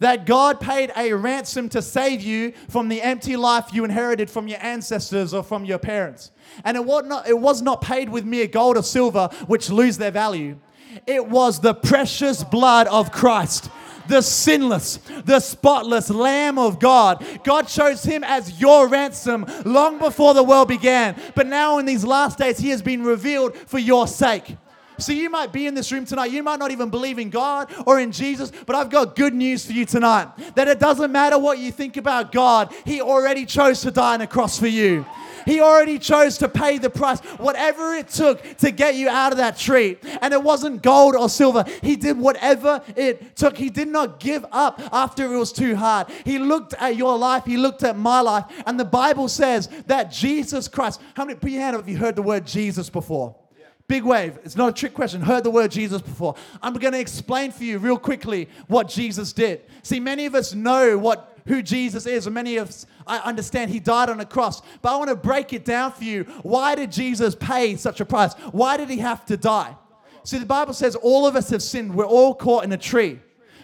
that 0.00 0.26
God 0.26 0.60
paid 0.60 0.92
a 0.94 1.14
ransom 1.14 1.70
to 1.70 1.80
save 1.80 2.20
you 2.20 2.52
from 2.68 2.90
the 2.90 3.00
empty 3.00 3.34
life 3.34 3.72
you 3.72 3.84
inherited 3.84 4.28
from 4.28 4.46
your 4.46 4.58
ancestors 4.60 5.32
or 5.32 5.42
from 5.42 5.64
your 5.64 5.78
parents. 5.78 6.32
And 6.64 6.76
it 6.76 6.84
was 6.84 7.04
not, 7.06 7.26
it 7.26 7.38
was 7.38 7.62
not 7.62 7.80
paid 7.80 8.10
with 8.10 8.26
mere 8.26 8.46
gold 8.46 8.76
or 8.76 8.82
silver, 8.82 9.30
which 9.46 9.70
lose 9.70 9.96
their 9.96 10.10
value. 10.10 10.58
It 11.06 11.26
was 11.26 11.60
the 11.60 11.72
precious 11.72 12.44
blood 12.44 12.88
of 12.88 13.10
Christ. 13.10 13.70
The 14.06 14.20
sinless, 14.20 14.98
the 15.24 15.40
spotless 15.40 16.10
Lamb 16.10 16.58
of 16.58 16.78
God. 16.78 17.24
God 17.42 17.68
chose 17.68 18.02
him 18.02 18.22
as 18.22 18.60
your 18.60 18.86
ransom 18.86 19.46
long 19.64 19.98
before 19.98 20.34
the 20.34 20.42
world 20.42 20.68
began. 20.68 21.18
But 21.34 21.46
now, 21.46 21.78
in 21.78 21.86
these 21.86 22.04
last 22.04 22.36
days, 22.36 22.58
he 22.58 22.68
has 22.68 22.82
been 22.82 23.02
revealed 23.02 23.56
for 23.56 23.78
your 23.78 24.06
sake. 24.06 24.56
So 25.02 25.12
you 25.12 25.30
might 25.30 25.52
be 25.52 25.66
in 25.66 25.74
this 25.74 25.90
room 25.92 26.04
tonight. 26.04 26.30
You 26.30 26.42
might 26.42 26.58
not 26.58 26.70
even 26.70 26.90
believe 26.90 27.18
in 27.18 27.30
God 27.30 27.72
or 27.86 28.00
in 28.00 28.12
Jesus, 28.12 28.52
but 28.66 28.76
I've 28.76 28.90
got 28.90 29.16
good 29.16 29.34
news 29.34 29.66
for 29.66 29.72
you 29.72 29.84
tonight. 29.84 30.28
That 30.54 30.68
it 30.68 30.78
doesn't 30.78 31.12
matter 31.12 31.38
what 31.38 31.58
you 31.58 31.72
think 31.72 31.96
about 31.96 32.32
God, 32.32 32.72
He 32.84 33.00
already 33.00 33.44
chose 33.46 33.80
to 33.82 33.90
die 33.90 34.14
on 34.14 34.20
a 34.20 34.26
cross 34.26 34.58
for 34.58 34.66
you. 34.66 35.04
He 35.44 35.60
already 35.60 35.98
chose 35.98 36.38
to 36.38 36.48
pay 36.48 36.78
the 36.78 36.90
price, 36.90 37.20
whatever 37.38 37.94
it 37.94 38.08
took 38.08 38.42
to 38.58 38.70
get 38.70 38.94
you 38.94 39.08
out 39.08 39.32
of 39.32 39.38
that 39.38 39.56
tree. 39.56 39.98
And 40.20 40.32
it 40.32 40.42
wasn't 40.42 40.82
gold 40.82 41.16
or 41.16 41.28
silver. 41.28 41.64
He 41.82 41.96
did 41.96 42.18
whatever 42.18 42.82
it 42.96 43.36
took. 43.36 43.56
He 43.56 43.70
did 43.70 43.88
not 43.88 44.20
give 44.20 44.44
up 44.52 44.80
after 44.92 45.32
it 45.32 45.36
was 45.36 45.52
too 45.52 45.74
hard. 45.74 46.08
He 46.24 46.38
looked 46.38 46.74
at 46.74 46.96
your 46.96 47.18
life, 47.18 47.44
He 47.44 47.56
looked 47.56 47.82
at 47.82 47.96
my 47.96 48.20
life. 48.20 48.44
And 48.66 48.78
the 48.78 48.84
Bible 48.84 49.28
says 49.28 49.68
that 49.86 50.12
Jesus 50.12 50.68
Christ, 50.68 51.00
how 51.14 51.24
many, 51.24 51.38
put 51.38 51.50
your 51.50 51.60
hand 51.60 51.76
up 51.76 51.82
if 51.82 51.88
you 51.88 51.96
heard 51.96 52.16
the 52.16 52.22
word 52.22 52.46
Jesus 52.46 52.88
before? 52.88 53.41
Big 53.88 54.04
wave. 54.04 54.38
It's 54.44 54.56
not 54.56 54.70
a 54.70 54.72
trick 54.72 54.94
question. 54.94 55.20
Heard 55.20 55.44
the 55.44 55.50
word 55.50 55.70
Jesus 55.70 56.00
before. 56.00 56.34
I'm 56.62 56.74
going 56.74 56.92
to 56.92 57.00
explain 57.00 57.50
for 57.50 57.64
you 57.64 57.78
real 57.78 57.98
quickly 57.98 58.48
what 58.68 58.88
Jesus 58.88 59.32
did. 59.32 59.62
See, 59.82 60.00
many 60.00 60.26
of 60.26 60.34
us 60.34 60.54
know 60.54 60.96
what 60.96 61.28
who 61.46 61.60
Jesus 61.60 62.06
is, 62.06 62.26
and 62.26 62.34
many 62.34 62.56
of 62.56 62.68
us 62.68 62.86
I 63.06 63.18
understand 63.18 63.70
he 63.70 63.80
died 63.80 64.08
on 64.08 64.20
a 64.20 64.24
cross. 64.24 64.62
But 64.80 64.94
I 64.94 64.96
want 64.96 65.10
to 65.10 65.16
break 65.16 65.52
it 65.52 65.64
down 65.64 65.92
for 65.92 66.04
you. 66.04 66.24
Why 66.42 66.74
did 66.74 66.92
Jesus 66.92 67.34
pay 67.34 67.76
such 67.76 68.00
a 68.00 68.04
price? 68.04 68.34
Why 68.52 68.76
did 68.76 68.88
he 68.88 68.98
have 68.98 69.24
to 69.26 69.36
die? 69.36 69.76
See, 70.24 70.38
the 70.38 70.46
Bible 70.46 70.72
says 70.72 70.94
all 70.94 71.26
of 71.26 71.34
us 71.34 71.50
have 71.50 71.62
sinned. 71.62 71.94
We're 71.94 72.04
all 72.04 72.34
caught 72.34 72.64
in 72.64 72.72
a 72.72 72.78
tree. 72.78 73.18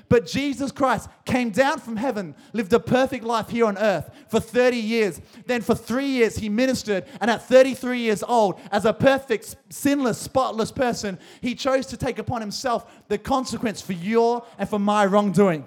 But 0.09 0.27
Jesus 0.27 0.73
Christ 0.73 1.09
came 1.25 1.51
down 1.51 1.81
from 1.81 1.97
heaven, 1.97 2.35
lived 2.53 2.73
a 2.73 2.81
perfect 2.81 3.25
life 3.25 3.51
here 3.51 3.67
on 3.67 3.77
earth 3.77 4.11
for 4.29 4.41
30 4.41 4.77
years. 4.77 5.21
Then 5.47 5.61
for 5.61 5.75
three 5.75 6.07
years, 6.07 6.37
he 6.37 6.49
ministered. 6.49 7.05
And 7.21 7.31
at 7.31 7.47
33 7.47 8.01
years 8.01 8.23
old, 8.23 8.59
as 8.73 8.85
a 8.85 8.93
perfect, 8.93 9.57
sinless, 9.69 10.19
spotless 10.19 10.73
person, 10.73 11.19
he 11.43 11.55
chose 11.55 11.87
to 11.87 11.97
take 11.97 12.19
upon 12.19 12.41
himself 12.41 12.91
the 13.09 13.19
consequence 13.19 13.83
for 13.83 13.93
your 13.93 14.47
and 14.59 14.69
for 14.69 14.79
my 14.79 15.05
wrongdoing. 15.05 15.65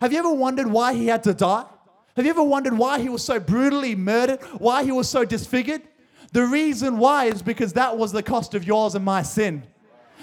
Have 0.00 0.12
you 0.12 0.18
ever 0.18 0.32
wondered 0.32 0.68
why 0.68 0.94
he 0.94 1.08
had 1.08 1.24
to 1.24 1.34
die? 1.34 1.64
Have 2.16 2.24
you 2.24 2.30
ever 2.30 2.42
wondered 2.42 2.76
why 2.76 3.00
he 3.00 3.08
was 3.08 3.24
so 3.24 3.40
brutally 3.40 3.94
murdered? 3.94 4.42
Why 4.58 4.84
he 4.84 4.92
was 4.92 5.08
so 5.08 5.24
disfigured? 5.24 5.82
The 6.32 6.44
reason 6.44 6.98
why 6.98 7.26
is 7.26 7.42
because 7.42 7.72
that 7.74 7.96
was 7.98 8.12
the 8.12 8.22
cost 8.22 8.54
of 8.54 8.64
yours 8.64 8.94
and 8.94 9.04
my 9.04 9.22
sin. 9.22 9.64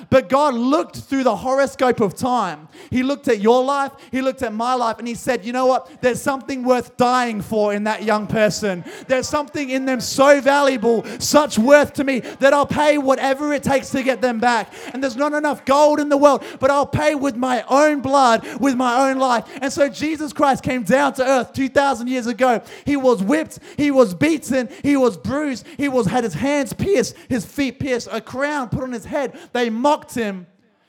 But 0.10 0.30
God 0.30 0.54
looked 0.54 0.98
through 0.98 1.24
the 1.24 1.36
horoscope 1.36 2.00
of 2.00 2.16
time. 2.16 2.68
He 2.90 3.04
looked 3.04 3.28
at 3.28 3.42
your 3.42 3.64
life, 3.64 3.92
He 4.12 4.22
looked 4.22 4.42
at 4.42 4.54
my 4.54 4.74
life, 4.74 5.00
and 5.00 5.08
He 5.08 5.16
said, 5.16 5.46
You 5.46 5.54
know 5.54 5.66
what? 5.66 6.02
There's 6.02 6.22
something 6.22 6.64
worth 6.64 6.98
dying 6.98 7.42
for 7.42 7.74
in 7.74 7.84
that 7.86 8.04
young 8.04 8.28
person. 8.28 8.84
There's 9.08 9.28
something 9.28 9.70
in 9.70 9.86
them 9.86 10.02
so 10.02 10.42
valuable, 10.42 11.06
such 11.20 11.58
worth 11.58 11.94
to 11.94 12.04
me, 12.04 12.20
that 12.20 12.54
I'll 12.54 12.66
pay 12.66 12.98
whatever 12.98 13.54
it 13.54 13.64
takes 13.64 13.90
to 13.92 14.04
get 14.04 14.22
them 14.22 14.40
back. 14.40 14.74
And 14.94 15.04
there's 15.04 15.16
not 15.16 15.34
enough 15.34 15.66
gold 15.66 16.00
in 16.00 16.10
the 16.10 16.18
world, 16.18 16.44
but 16.60 16.72
I'll 16.72 16.86
pay 16.86 17.16
with 17.16 17.36
my 17.36 17.64
own 17.70 18.02
blood, 18.02 18.46
with 18.60 18.76
my 18.76 19.10
own 19.10 19.18
life. 19.18 19.46
And 19.62 19.72
so 19.72 19.90
Jesus 19.90 20.34
Christ 20.34 20.64
came 20.64 20.84
down 20.84 21.14
to 21.16 21.26
earth 21.26 21.54
2,000 21.54 22.08
years 22.08 22.28
ago. 22.28 22.62
He 22.86 22.96
was 22.96 23.24
whipped, 23.24 23.60
He 23.78 23.92
was 23.92 24.14
beaten, 24.14 24.70
He 24.84 24.96
was 24.96 25.18
bruised, 25.18 25.66
He 25.78 25.90
was 25.90 26.08
had 26.08 26.24
His 26.24 26.34
hands 26.34 26.74
pierced, 26.74 27.16
His 27.28 27.46
feet 27.46 27.80
pierced, 27.80 28.08
a 28.12 28.22
crown 28.22 28.70
put 28.70 28.84
on 28.84 28.92
His 28.92 29.06
head. 29.06 29.38
They 29.54 29.70
mocked 29.70 29.89
him, 30.14 30.48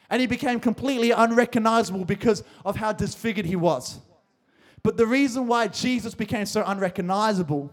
and 0.08 0.20
he 0.20 0.26
became 0.26 0.60
completely 0.60 1.10
unrecognizable 1.10 2.04
because 2.04 2.42
of 2.64 2.76
how 2.76 2.92
disfigured 2.92 3.46
he 3.46 3.56
was. 3.56 4.00
But 4.82 4.96
the 4.96 5.06
reason 5.06 5.46
why 5.46 5.68
Jesus 5.68 6.14
became 6.14 6.46
so 6.46 6.64
unrecognizable 6.66 7.72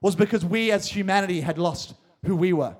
was 0.00 0.14
because 0.14 0.44
we 0.44 0.70
as 0.70 0.86
humanity 0.88 1.40
had 1.40 1.58
lost 1.58 1.94
who 2.24 2.36
we 2.36 2.52
were. 2.52 2.76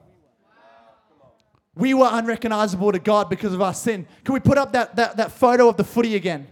We 1.74 1.94
were 1.94 2.08
unrecognizable 2.10 2.92
to 2.92 2.98
God 2.98 3.30
because 3.30 3.54
of 3.54 3.62
our 3.62 3.72
sin. 3.72 4.06
Can 4.24 4.34
we 4.34 4.40
put 4.40 4.58
up 4.58 4.72
that, 4.72 4.96
that, 4.96 5.16
that 5.16 5.32
photo 5.32 5.68
of 5.68 5.76
the 5.76 5.84
footy 5.84 6.16
again? 6.16 6.46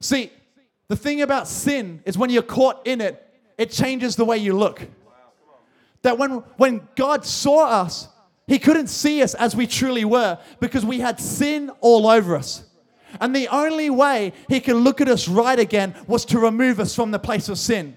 See, 0.00 0.30
the 0.88 0.96
thing 0.96 1.22
about 1.22 1.48
sin 1.48 2.02
is 2.04 2.16
when 2.16 2.30
you're 2.30 2.42
caught 2.42 2.86
in 2.86 3.00
it, 3.00 3.26
it 3.58 3.70
changes 3.70 4.14
the 4.14 4.24
way 4.24 4.36
you 4.38 4.56
look. 4.56 4.86
That 6.02 6.18
when, 6.18 6.30
when 6.56 6.86
God 6.94 7.24
saw 7.24 7.66
us, 7.66 8.08
he 8.52 8.58
couldn't 8.58 8.88
see 8.88 9.22
us 9.22 9.32
as 9.32 9.56
we 9.56 9.66
truly 9.66 10.04
were 10.04 10.38
because 10.60 10.84
we 10.84 11.00
had 11.00 11.18
sin 11.18 11.70
all 11.80 12.06
over 12.06 12.36
us. 12.36 12.62
And 13.18 13.34
the 13.34 13.48
only 13.48 13.88
way 13.88 14.34
he 14.46 14.60
could 14.60 14.76
look 14.76 15.00
at 15.00 15.08
us 15.08 15.26
right 15.26 15.58
again 15.58 15.94
was 16.06 16.26
to 16.26 16.38
remove 16.38 16.78
us 16.78 16.94
from 16.94 17.12
the 17.12 17.18
place 17.18 17.48
of 17.48 17.58
sin. 17.58 17.96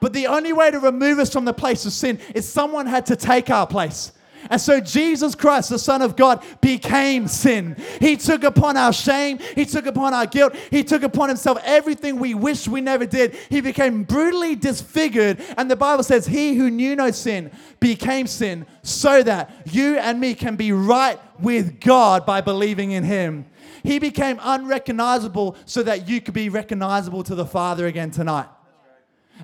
But 0.00 0.12
the 0.12 0.26
only 0.26 0.52
way 0.52 0.72
to 0.72 0.80
remove 0.80 1.20
us 1.20 1.32
from 1.32 1.44
the 1.44 1.52
place 1.54 1.86
of 1.86 1.92
sin 1.92 2.18
is 2.34 2.52
someone 2.52 2.86
had 2.86 3.06
to 3.06 3.14
take 3.14 3.48
our 3.48 3.64
place. 3.64 4.10
And 4.50 4.60
so 4.60 4.80
Jesus 4.80 5.34
Christ, 5.34 5.70
the 5.70 5.78
Son 5.78 6.02
of 6.02 6.16
God, 6.16 6.44
became 6.60 7.28
sin. 7.28 7.76
He 8.00 8.16
took 8.16 8.44
upon 8.44 8.76
our 8.76 8.92
shame, 8.92 9.38
He 9.54 9.64
took 9.64 9.86
upon 9.86 10.14
our 10.14 10.26
guilt, 10.26 10.54
He 10.70 10.84
took 10.84 11.02
upon 11.02 11.28
Himself 11.28 11.58
everything 11.64 12.18
we 12.18 12.34
wish 12.34 12.68
we 12.68 12.80
never 12.80 13.06
did. 13.06 13.34
He 13.48 13.60
became 13.60 14.04
brutally 14.04 14.54
disfigured. 14.54 15.40
And 15.56 15.70
the 15.70 15.76
Bible 15.76 16.02
says, 16.02 16.26
He 16.26 16.54
who 16.54 16.70
knew 16.70 16.96
no 16.96 17.10
sin 17.10 17.50
became 17.80 18.26
sin 18.26 18.66
so 18.82 19.22
that 19.22 19.50
you 19.66 19.98
and 19.98 20.20
me 20.20 20.34
can 20.34 20.56
be 20.56 20.72
right 20.72 21.18
with 21.40 21.80
God 21.80 22.24
by 22.26 22.40
believing 22.40 22.92
in 22.92 23.04
Him. 23.04 23.46
He 23.82 23.98
became 23.98 24.38
unrecognizable 24.42 25.56
so 25.66 25.82
that 25.82 26.08
you 26.08 26.20
could 26.20 26.34
be 26.34 26.48
recognizable 26.48 27.22
to 27.24 27.34
the 27.34 27.46
Father 27.46 27.86
again 27.86 28.10
tonight. 28.10 28.48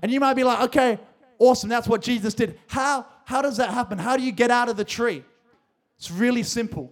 And 0.03 0.13
you 0.13 0.21
might 0.21 0.35
be 0.35 0.45
like, 0.45 0.61
okay, 0.67 0.99
awesome, 1.39 1.69
that's 1.69 1.89
what 1.89 2.03
Jesus 2.03 2.35
did. 2.35 2.59
How, 2.69 3.07
how 3.29 3.43
does 3.43 3.59
that 3.59 3.69
happen? 3.75 3.99
How 3.99 4.17
do 4.17 4.23
you 4.23 4.33
get 4.33 4.51
out 4.51 4.71
of 4.71 4.79
the 4.79 4.87
tree? 4.87 5.23
It's 5.99 6.11
really 6.11 6.43
simple. 6.43 6.91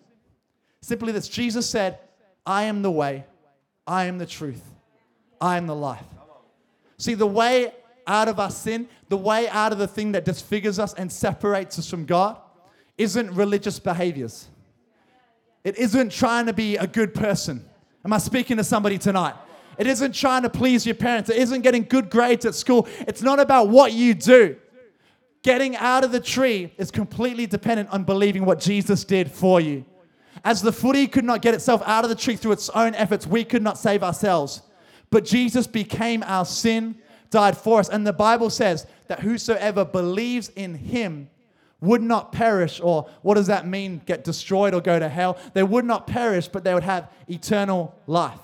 Simply 0.83 1.11
this 1.11 1.29
Jesus 1.29 1.67
said, 1.67 1.99
I 2.45 2.65
am 2.65 2.83
the 2.83 2.91
way, 2.91 3.25
I 3.87 4.05
am 4.05 4.19
the 4.19 4.27
truth, 4.27 4.63
I 5.41 5.57
am 5.57 5.67
the 5.67 5.75
life. 5.75 6.05
See, 6.99 7.15
the 7.15 7.27
way 7.27 7.73
out 8.07 8.29
of 8.29 8.39
our 8.39 8.51
sin, 8.51 8.87
the 9.09 9.17
way 9.17 9.49
out 9.49 9.73
of 9.73 9.79
the 9.79 9.89
thing 9.89 10.13
that 10.13 10.27
disfigures 10.27 10.79
us 10.79 10.93
and 10.93 11.11
separates 11.11 11.79
us 11.79 11.89
from 11.89 12.05
God, 12.05 12.37
isn't 12.99 13.31
religious 13.31 13.79
behaviors. 13.79 14.47
It 15.65 15.79
isn't 15.79 16.13
trying 16.13 16.45
to 16.47 16.53
be 16.53 16.77
a 16.77 16.87
good 16.87 17.15
person. 17.15 17.65
Am 18.05 18.13
I 18.13 18.19
speaking 18.19 18.59
to 18.59 18.65
somebody 18.65 18.99
tonight? 18.99 19.37
It 19.79 19.87
isn't 19.87 20.15
trying 20.15 20.43
to 20.43 20.51
please 20.51 20.85
your 20.85 20.97
parents. 20.97 21.31
It 21.31 21.37
isn't 21.37 21.63
getting 21.63 21.85
good 21.85 22.11
grades 22.11 22.45
at 22.45 22.55
school. 22.55 22.87
It's 23.09 23.23
not 23.23 23.41
about 23.41 23.71
what 23.71 23.95
you 23.95 24.13
do. 24.13 24.57
Getting 25.47 25.77
out 25.77 26.03
of 26.03 26.11
the 26.11 26.19
tree 26.19 26.73
is 26.77 26.91
completely 26.91 27.47
dependent 27.47 27.89
on 27.91 28.03
believing 28.03 28.45
what 28.45 28.59
Jesus 28.59 29.05
did 29.05 29.31
for 29.31 29.61
you. 29.61 29.85
As 30.45 30.61
the 30.61 30.73
footy 30.73 31.07
could 31.07 31.25
not 31.25 31.41
get 31.41 31.55
itself 31.55 31.85
out 31.87 32.03
of 32.03 32.11
the 32.11 32.17
tree 32.17 32.35
through 32.35 32.51
its 32.51 32.69
own 32.71 32.97
efforts, 32.97 33.29
we 33.29 33.45
could 33.45 33.63
not 33.63 33.79
save 33.79 34.03
ourselves. 34.03 34.63
But 35.09 35.25
Jesus 35.25 35.69
became 35.69 36.25
our 36.25 36.45
sin, 36.45 36.97
died 37.31 37.57
for 37.57 37.79
us. 37.79 37.89
And 37.89 38.05
the 38.05 38.13
Bible 38.13 38.51
says 38.51 38.89
that 39.07 39.21
whosoever 39.21 39.85
believes 39.85 40.49
in 40.57 40.75
him 40.75 41.31
would 41.81 42.03
not 42.03 42.33
perish, 42.33 42.81
or 42.83 43.09
what 43.23 43.35
does 43.35 43.47
that 43.47 43.69
mean? 43.69 44.03
Get 44.05 44.25
destroyed 44.25 44.75
or 44.75 44.81
go 44.81 44.99
to 44.99 45.09
hell? 45.09 45.39
They 45.55 45.63
would 45.63 45.85
not 45.85 46.09
perish, 46.09 46.49
but 46.49 46.65
they 46.65 46.75
would 46.75 46.83
have 46.83 47.09
eternal 47.29 47.95
life. 48.09 48.41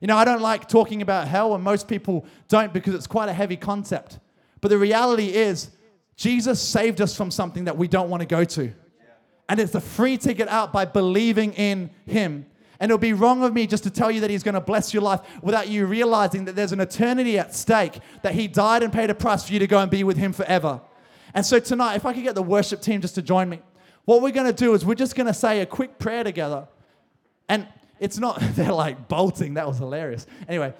You 0.00 0.06
know, 0.06 0.16
I 0.16 0.24
don't 0.24 0.40
like 0.40 0.66
talking 0.66 1.02
about 1.02 1.28
hell, 1.28 1.54
and 1.54 1.62
most 1.62 1.86
people 1.86 2.24
don't 2.48 2.72
because 2.72 2.94
it's 2.94 3.06
quite 3.06 3.28
a 3.28 3.34
heavy 3.34 3.56
concept. 3.56 4.18
But 4.62 4.68
the 4.68 4.78
reality 4.78 5.34
is, 5.34 5.72
Jesus 6.16 6.60
saved 6.60 7.00
us 7.00 7.14
from 7.14 7.30
something 7.30 7.64
that 7.64 7.76
we 7.76 7.88
don't 7.88 8.08
want 8.08 8.22
to 8.22 8.26
go 8.26 8.44
to. 8.44 8.72
And 9.48 9.60
it's 9.60 9.74
a 9.74 9.80
free 9.80 10.16
ticket 10.16 10.48
out 10.48 10.72
by 10.72 10.84
believing 10.84 11.52
in 11.52 11.90
Him. 12.06 12.46
And 12.80 12.90
it'll 12.90 12.98
be 12.98 13.12
wrong 13.12 13.42
of 13.42 13.54
me 13.54 13.66
just 13.66 13.84
to 13.84 13.90
tell 13.90 14.10
you 14.10 14.20
that 14.20 14.30
He's 14.30 14.42
going 14.42 14.54
to 14.54 14.60
bless 14.60 14.92
your 14.92 15.02
life 15.02 15.20
without 15.42 15.68
you 15.68 15.86
realizing 15.86 16.46
that 16.46 16.56
there's 16.56 16.72
an 16.72 16.80
eternity 16.80 17.38
at 17.38 17.54
stake, 17.54 18.00
that 18.22 18.34
He 18.34 18.48
died 18.48 18.82
and 18.82 18.92
paid 18.92 19.10
a 19.10 19.14
price 19.14 19.46
for 19.46 19.52
you 19.52 19.58
to 19.58 19.66
go 19.66 19.78
and 19.78 19.90
be 19.90 20.04
with 20.04 20.16
Him 20.16 20.32
forever. 20.32 20.80
And 21.34 21.44
so 21.44 21.60
tonight, 21.60 21.96
if 21.96 22.06
I 22.06 22.12
could 22.12 22.22
get 22.22 22.34
the 22.34 22.42
worship 22.42 22.80
team 22.80 23.00
just 23.00 23.14
to 23.16 23.22
join 23.22 23.48
me, 23.48 23.60
what 24.04 24.22
we're 24.22 24.32
going 24.32 24.46
to 24.46 24.52
do 24.52 24.72
is 24.74 24.84
we're 24.84 24.94
just 24.94 25.14
going 25.14 25.26
to 25.26 25.34
say 25.34 25.60
a 25.60 25.66
quick 25.66 25.98
prayer 25.98 26.24
together. 26.24 26.66
And 27.48 27.68
it's 28.00 28.18
not, 28.18 28.40
they're 28.54 28.72
like 28.72 29.08
bolting. 29.08 29.54
That 29.54 29.66
was 29.66 29.78
hilarious. 29.78 30.26
Anyway, 30.48 30.72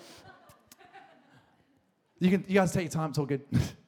you, 2.19 2.31
can, 2.31 2.45
you 2.49 2.55
guys 2.55 2.73
take 2.73 2.85
your 2.85 2.93
time. 2.93 3.11
It's 3.11 3.19
all 3.19 3.27
good. 3.27 3.43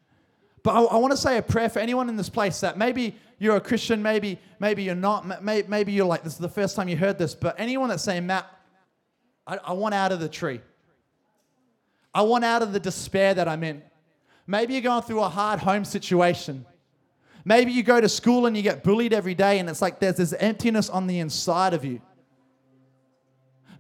But 0.69 0.75
I, 0.75 0.83
I 0.83 0.97
want 0.99 1.13
to 1.13 1.17
say 1.17 1.39
a 1.39 1.43
prayer 1.43 1.71
for 1.71 1.79
anyone 1.79 2.11
in 2.11 2.17
this 2.17 2.29
place 2.29 2.61
that 2.61 2.77
maybe 2.77 3.17
you're 3.39 3.57
a 3.57 3.61
Christian, 3.61 4.03
maybe 4.03 4.39
maybe 4.59 4.83
you're 4.83 4.95
not, 4.95 5.43
maybe, 5.43 5.67
maybe 5.67 5.93
you're 5.93 6.05
like 6.05 6.25
this 6.25 6.35
is 6.35 6.39
the 6.39 6.47
first 6.51 6.77
time 6.77 6.91
you 6.91 6.97
heard 6.99 7.17
this. 7.17 7.35
But 7.35 7.55
anyone 7.59 7.89
that's 7.89 8.03
saying, 8.03 8.27
Matt, 8.27 8.45
I, 9.47 9.57
I 9.65 9.73
want 9.73 9.95
out 9.95 10.13
of 10.13 10.21
the 10.21 10.29
tree. 10.29 10.61
I 12.15 12.21
want 12.21 12.45
out 12.45 12.61
of 12.61 12.75
the 12.75 12.81
despair 12.81 13.33
that 13.33 13.49
I'm 13.49 13.65
in. 13.65 13.81
Maybe 14.47 14.75
you're 14.75 14.83
going 14.83 15.01
through 15.01 15.21
a 15.21 15.29
hard 15.31 15.59
home 15.59 15.87
situation. 15.87 16.67
Maybe 17.47 17.73
you 17.73 17.83
go 17.83 17.99
to 17.99 18.09
school 18.11 18.45
and 18.45 18.55
you 18.55 18.63
get 18.63 18.85
bullied 18.85 19.15
every 19.15 19.35
day, 19.35 19.61
and 19.61 19.71
it's 19.71 19.81
like 19.81 20.01
there's 20.01 20.17
this 20.17 20.35
emptiness 20.35 20.91
on 20.91 21.07
the 21.07 21.19
inside 21.21 21.73
of 21.73 21.83
you. 21.83 22.03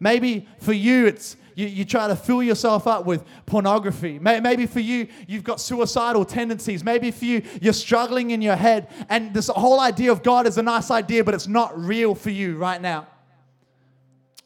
Maybe 0.01 0.48
for 0.61 0.72
you, 0.72 1.05
it's 1.05 1.37
you, 1.59 1.66
you 1.66 1.85
try 1.85 2.07
to 2.07 2.14
fill 2.14 2.40
yourself 2.40 2.87
up 2.87 3.05
with 3.05 3.25
pornography. 3.44 4.21
Maybe 4.21 4.64
for 4.66 4.79
you, 4.79 5.09
you've 5.27 5.42
got 5.42 5.61
suicidal 5.61 6.25
tendencies. 6.25 6.85
Maybe 6.85 7.11
for 7.11 7.25
you, 7.25 7.42
you're 7.61 7.73
struggling 7.73 8.31
in 8.31 8.40
your 8.40 8.55
head. 8.55 8.88
And 9.09 9.35
this 9.35 9.49
whole 9.49 9.81
idea 9.81 10.12
of 10.12 10.23
God 10.23 10.47
is 10.47 10.57
a 10.57 10.62
nice 10.62 10.92
idea, 10.92 11.25
but 11.25 11.35
it's 11.35 11.49
not 11.49 11.77
real 11.77 12.14
for 12.14 12.31
you 12.31 12.57
right 12.57 12.81
now. 12.81 13.09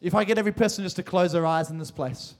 If 0.00 0.14
I 0.14 0.24
get 0.24 0.38
every 0.38 0.52
person 0.52 0.84
just 0.84 0.96
to 0.96 1.02
close 1.02 1.32
their 1.32 1.44
eyes 1.44 1.68
in 1.68 1.76
this 1.76 1.90
place. 1.90 2.32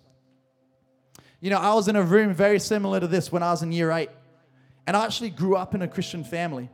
You 1.41 1.51
know, 1.51 1.59
I 1.59 1.75
was 1.75 1.89
in 1.89 1.97
a 1.97 2.03
room 2.03 2.33
very 2.33 2.59
similar 2.59 2.99
to 2.99 3.07
this 3.07 3.31
when 3.31 3.43
I 3.43 3.51
was 3.51 3.63
in 3.63 3.73
year 3.73 3.93
eight. 3.93 4.09
And 4.87 4.97
I 4.97 5.05
actually 5.05 5.31
grew 5.31 5.55
up 5.55 5.75
in 5.75 5.83
a 5.83 5.89
Christian 5.89 6.25
family. 6.25 6.71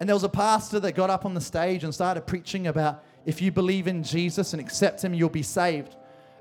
And 0.00 0.08
there 0.08 0.16
was 0.16 0.24
a 0.24 0.30
pastor 0.30 0.80
that 0.80 0.92
got 0.92 1.10
up 1.10 1.26
on 1.26 1.34
the 1.34 1.42
stage 1.42 1.84
and 1.84 1.94
started 1.94 2.22
preaching 2.22 2.68
about 2.68 3.04
if 3.26 3.42
you 3.42 3.52
believe 3.52 3.86
in 3.86 4.02
Jesus 4.02 4.54
and 4.54 4.60
accept 4.62 5.04
Him, 5.04 5.12
you'll 5.12 5.28
be 5.28 5.42
saved. 5.42 5.94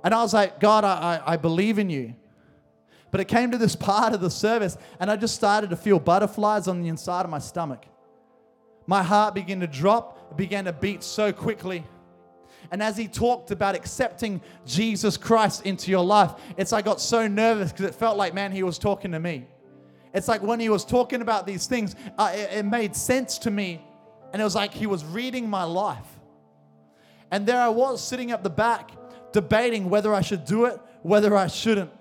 And 0.07 0.15
I 0.15 0.21
was 0.21 0.33
like, 0.33 0.61
God, 0.61 0.85
I, 0.85 1.21
I, 1.25 1.33
I 1.33 1.35
believe 1.35 1.77
in 1.77 1.89
you. 1.89 2.15
But 3.11 3.19
it 3.19 3.27
came 3.27 3.51
to 3.51 3.57
this 3.57 3.75
part 3.91 4.13
of 4.13 4.21
the 4.21 4.29
service, 4.29 4.77
and 5.01 5.11
I 5.11 5.17
just 5.17 5.35
started 5.35 5.69
to 5.71 5.75
feel 5.75 5.99
butterflies 5.99 6.69
on 6.69 6.81
the 6.81 6.87
inside 6.87 7.25
of 7.25 7.29
my 7.29 7.39
stomach. 7.39 7.85
My 8.85 9.03
heart 9.03 9.35
began 9.35 9.59
to 9.59 9.67
drop, 9.67 10.29
it 10.31 10.37
began 10.37 10.63
to 10.63 10.71
beat 10.71 11.03
so 11.03 11.33
quickly. 11.33 11.83
And 12.71 12.81
as 12.81 12.95
he 12.95 13.09
talked 13.09 13.51
about 13.51 13.75
accepting 13.75 14.39
Jesus 14.65 15.17
Christ 15.17 15.65
into 15.65 15.91
your 15.91 16.05
life, 16.05 16.31
it's 16.55 16.71
I 16.71 16.81
got 16.81 17.01
so 17.01 17.27
nervous 17.27 17.73
because 17.73 17.87
it 17.87 17.95
felt 17.95 18.15
like, 18.15 18.33
man, 18.33 18.53
he 18.53 18.63
was 18.63 18.79
talking 18.79 19.11
to 19.11 19.19
me. 19.19 19.45
It's 20.13 20.29
like 20.29 20.41
when 20.41 20.61
he 20.61 20.69
was 20.69 20.85
talking 20.85 21.21
about 21.21 21.45
these 21.45 21.67
things, 21.67 21.97
uh, 22.17 22.31
it, 22.33 22.59
it 22.59 22.65
made 22.65 22.95
sense 22.95 23.39
to 23.39 23.51
me. 23.51 23.85
And 24.31 24.41
it 24.41 24.45
was 24.45 24.55
like 24.55 24.73
he 24.73 24.87
was 24.87 25.03
reading 25.03 25.49
my 25.49 25.65
life. 25.65 26.07
And 27.29 27.45
there 27.45 27.59
I 27.59 27.67
was 27.67 28.01
sitting 28.01 28.31
at 28.31 28.41
the 28.41 28.49
back, 28.49 28.91
debating 29.31 29.89
whether 29.89 30.13
I 30.13 30.21
should 30.21 30.45
do 30.45 30.65
it, 30.65 30.79
whether 31.01 31.35
I 31.35 31.47
shouldn't. 31.47 31.91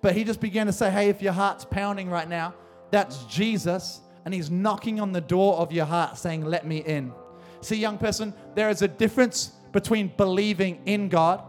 But 0.00 0.14
he 0.14 0.24
just 0.24 0.40
began 0.40 0.66
to 0.66 0.72
say, 0.72 0.90
Hey, 0.90 1.08
if 1.08 1.22
your 1.22 1.32
heart's 1.32 1.64
pounding 1.64 2.10
right 2.10 2.28
now, 2.28 2.54
that's 2.90 3.24
Jesus, 3.24 4.00
and 4.24 4.32
he's 4.32 4.50
knocking 4.50 5.00
on 5.00 5.12
the 5.12 5.20
door 5.20 5.56
of 5.56 5.72
your 5.72 5.84
heart 5.84 6.16
saying, 6.16 6.44
Let 6.44 6.66
me 6.66 6.78
in. 6.78 7.12
See, 7.60 7.76
young 7.76 7.98
person, 7.98 8.34
there 8.54 8.68
is 8.68 8.82
a 8.82 8.88
difference 8.88 9.52
between 9.72 10.12
believing 10.16 10.80
in 10.86 11.08
God 11.08 11.42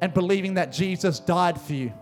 and 0.00 0.12
believing 0.12 0.54
that 0.54 0.72
Jesus 0.72 1.20
died 1.20 1.60
for 1.60 1.72
you. 1.72 1.92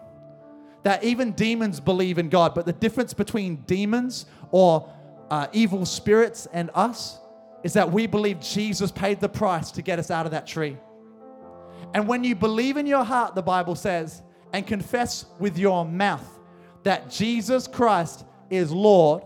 That 0.82 1.04
even 1.04 1.32
demons 1.32 1.80
believe 1.80 2.18
in 2.18 2.28
God, 2.28 2.54
but 2.54 2.66
the 2.66 2.72
difference 2.72 3.12
between 3.12 3.56
demons 3.66 4.26
or 4.50 4.92
uh, 5.30 5.48
evil 5.52 5.84
spirits 5.84 6.46
and 6.52 6.70
us 6.74 7.18
is 7.62 7.72
that 7.72 7.90
we 7.90 8.06
believe 8.06 8.40
Jesus 8.40 8.92
paid 8.92 9.20
the 9.20 9.28
price 9.28 9.70
to 9.72 9.82
get 9.82 9.98
us 9.98 10.10
out 10.10 10.26
of 10.26 10.32
that 10.32 10.46
tree. 10.46 10.76
And 11.96 12.06
when 12.06 12.24
you 12.24 12.34
believe 12.34 12.76
in 12.76 12.86
your 12.86 13.04
heart, 13.04 13.34
the 13.34 13.40
Bible 13.40 13.74
says, 13.74 14.20
and 14.52 14.66
confess 14.66 15.24
with 15.38 15.56
your 15.56 15.82
mouth 15.86 16.28
that 16.82 17.10
Jesus 17.10 17.66
Christ 17.66 18.26
is 18.50 18.70
Lord, 18.70 19.22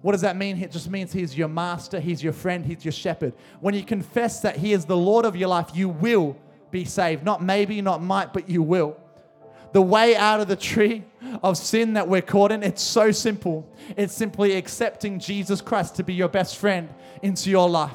what 0.00 0.12
does 0.12 0.22
that 0.22 0.38
mean? 0.38 0.56
It 0.62 0.72
just 0.72 0.88
means 0.88 1.12
He's 1.12 1.36
your 1.36 1.48
master, 1.48 2.00
He's 2.00 2.24
your 2.24 2.32
friend, 2.32 2.64
He's 2.64 2.82
your 2.82 2.92
shepherd. 2.92 3.34
When 3.60 3.74
you 3.74 3.84
confess 3.84 4.40
that 4.40 4.56
He 4.56 4.72
is 4.72 4.86
the 4.86 4.96
Lord 4.96 5.26
of 5.26 5.36
your 5.36 5.50
life, 5.50 5.72
you 5.74 5.90
will 5.90 6.34
be 6.70 6.86
saved. 6.86 7.24
Not 7.24 7.42
maybe, 7.42 7.82
not 7.82 8.02
might, 8.02 8.32
but 8.32 8.48
you 8.48 8.62
will. 8.62 8.96
The 9.74 9.82
way 9.82 10.16
out 10.16 10.40
of 10.40 10.48
the 10.48 10.56
tree 10.56 11.04
of 11.42 11.58
sin 11.58 11.92
that 11.92 12.08
we're 12.08 12.22
caught 12.22 12.52
in, 12.52 12.62
it's 12.62 12.80
so 12.80 13.10
simple. 13.10 13.70
It's 13.98 14.14
simply 14.14 14.56
accepting 14.56 15.18
Jesus 15.18 15.60
Christ 15.60 15.96
to 15.96 16.04
be 16.04 16.14
your 16.14 16.28
best 16.28 16.56
friend 16.56 16.88
into 17.20 17.50
your 17.50 17.68
life. 17.68 17.92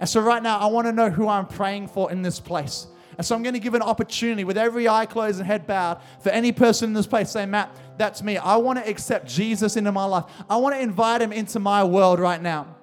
And 0.00 0.08
so, 0.08 0.22
right 0.22 0.42
now, 0.42 0.56
I 0.56 0.66
want 0.68 0.86
to 0.86 0.92
know 0.92 1.10
who 1.10 1.28
I'm 1.28 1.46
praying 1.46 1.88
for 1.88 2.10
in 2.10 2.22
this 2.22 2.40
place. 2.40 2.86
And 3.16 3.26
so 3.26 3.34
I'm 3.34 3.42
going 3.42 3.54
to 3.54 3.60
give 3.60 3.74
an 3.74 3.82
opportunity 3.82 4.44
with 4.44 4.58
every 4.58 4.88
eye 4.88 5.06
closed 5.06 5.38
and 5.38 5.46
head 5.46 5.66
bowed 5.66 6.00
for 6.20 6.30
any 6.30 6.52
person 6.52 6.90
in 6.90 6.94
this 6.94 7.06
place 7.06 7.30
say, 7.30 7.46
Matt, 7.46 7.74
that's 7.96 8.22
me. 8.22 8.36
I 8.36 8.56
want 8.56 8.78
to 8.78 8.88
accept 8.88 9.26
Jesus 9.26 9.76
into 9.76 9.92
my 9.92 10.04
life. 10.04 10.24
I 10.48 10.56
want 10.56 10.74
to 10.74 10.80
invite 10.80 11.22
him 11.22 11.32
into 11.32 11.60
my 11.60 11.84
world 11.84 12.18
right 12.18 12.40
now. 12.40 12.76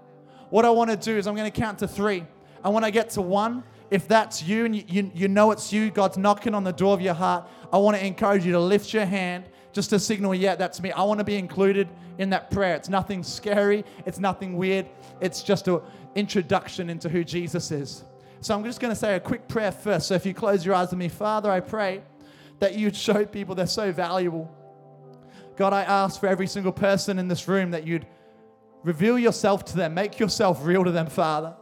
What 0.50 0.66
I 0.66 0.70
want 0.70 0.90
to 0.90 0.98
do 0.98 1.18
is 1.18 1.28
I'm 1.28 1.36
going 1.36 1.52
to 1.52 1.60
count 1.60 1.80
to 1.80 1.88
three. 1.88 2.26
And 2.64 2.74
when 2.74 2.84
I 2.84 2.92
get 2.92 3.10
to 3.12 3.22
one, 3.22 3.64
if 3.90 4.08
that's 4.08 4.42
you 4.42 4.66
and 4.66 4.76
you, 4.76 5.12
you, 5.14 5.28
know 5.28 5.52
it's 5.52 5.74
you, 5.74 5.92
God's 5.92 6.18
knocking 6.18 6.54
on 6.54 6.64
the 6.64 6.72
door 6.72 6.94
of 6.94 7.02
your 7.02 7.14
heart, 7.14 7.48
I 7.74 7.78
want 7.78 7.98
to 7.98 8.06
encourage 8.06 8.46
you 8.46 8.54
to 8.54 8.60
lift 8.60 8.94
your 8.94 9.06
hand 9.06 9.46
just 9.74 9.90
to 9.92 10.00
signal, 10.00 10.36
yeah, 10.36 10.56
that's 10.56 10.82
me. 10.82 10.92
I 10.92 11.04
want 11.04 11.20
to 11.20 11.24
be 11.24 11.36
included 11.36 11.90
in 12.18 12.30
that 12.30 12.52
prayer. 12.52 12.76
It's 12.76 12.90
nothing 12.90 13.24
scary, 13.24 13.86
it's 14.06 14.20
nothing 14.20 14.58
weird. 14.58 14.88
It's 15.20 15.44
just 15.44 15.68
an 15.68 15.82
introduction 16.16 16.90
into 16.90 17.10
who 17.10 17.24
Jesus 17.24 17.72
is. 17.72 18.04
So 18.42 18.56
I'm 18.56 18.64
just 18.64 18.80
going 18.80 18.92
to 18.92 19.00
say 19.00 19.16
a 19.16 19.20
quick 19.20 19.48
prayer 19.48 19.72
first. 19.72 20.08
So 20.08 20.16
if 20.16 20.26
you 20.26 20.34
close 20.34 20.66
your 20.66 20.74
eyes 20.74 20.90
with 20.90 20.98
me, 20.98 21.10
Father, 21.10 21.52
I 21.52 21.60
pray 21.60 22.02
that 22.60 22.76
you'd 22.76 22.96
show 22.96 23.24
people 23.24 23.54
they're 23.54 23.68
so 23.68 23.92
valuable. 23.92 24.50
God, 25.58 25.74
I 25.74 25.84
ask 25.84 26.20
for 26.20 26.28
every 26.28 26.48
single 26.48 26.72
person 26.72 27.20
in 27.20 27.28
this 27.28 27.48
room 27.48 27.72
that 27.72 27.86
you'd 27.86 28.08
reveal 28.84 29.20
yourself 29.20 29.64
to 29.66 29.78
them, 29.78 29.94
make 29.94 30.20
yourself 30.20 30.66
real 30.66 30.84
to 30.84 30.92
them, 30.92 31.06
Father. 31.06 31.56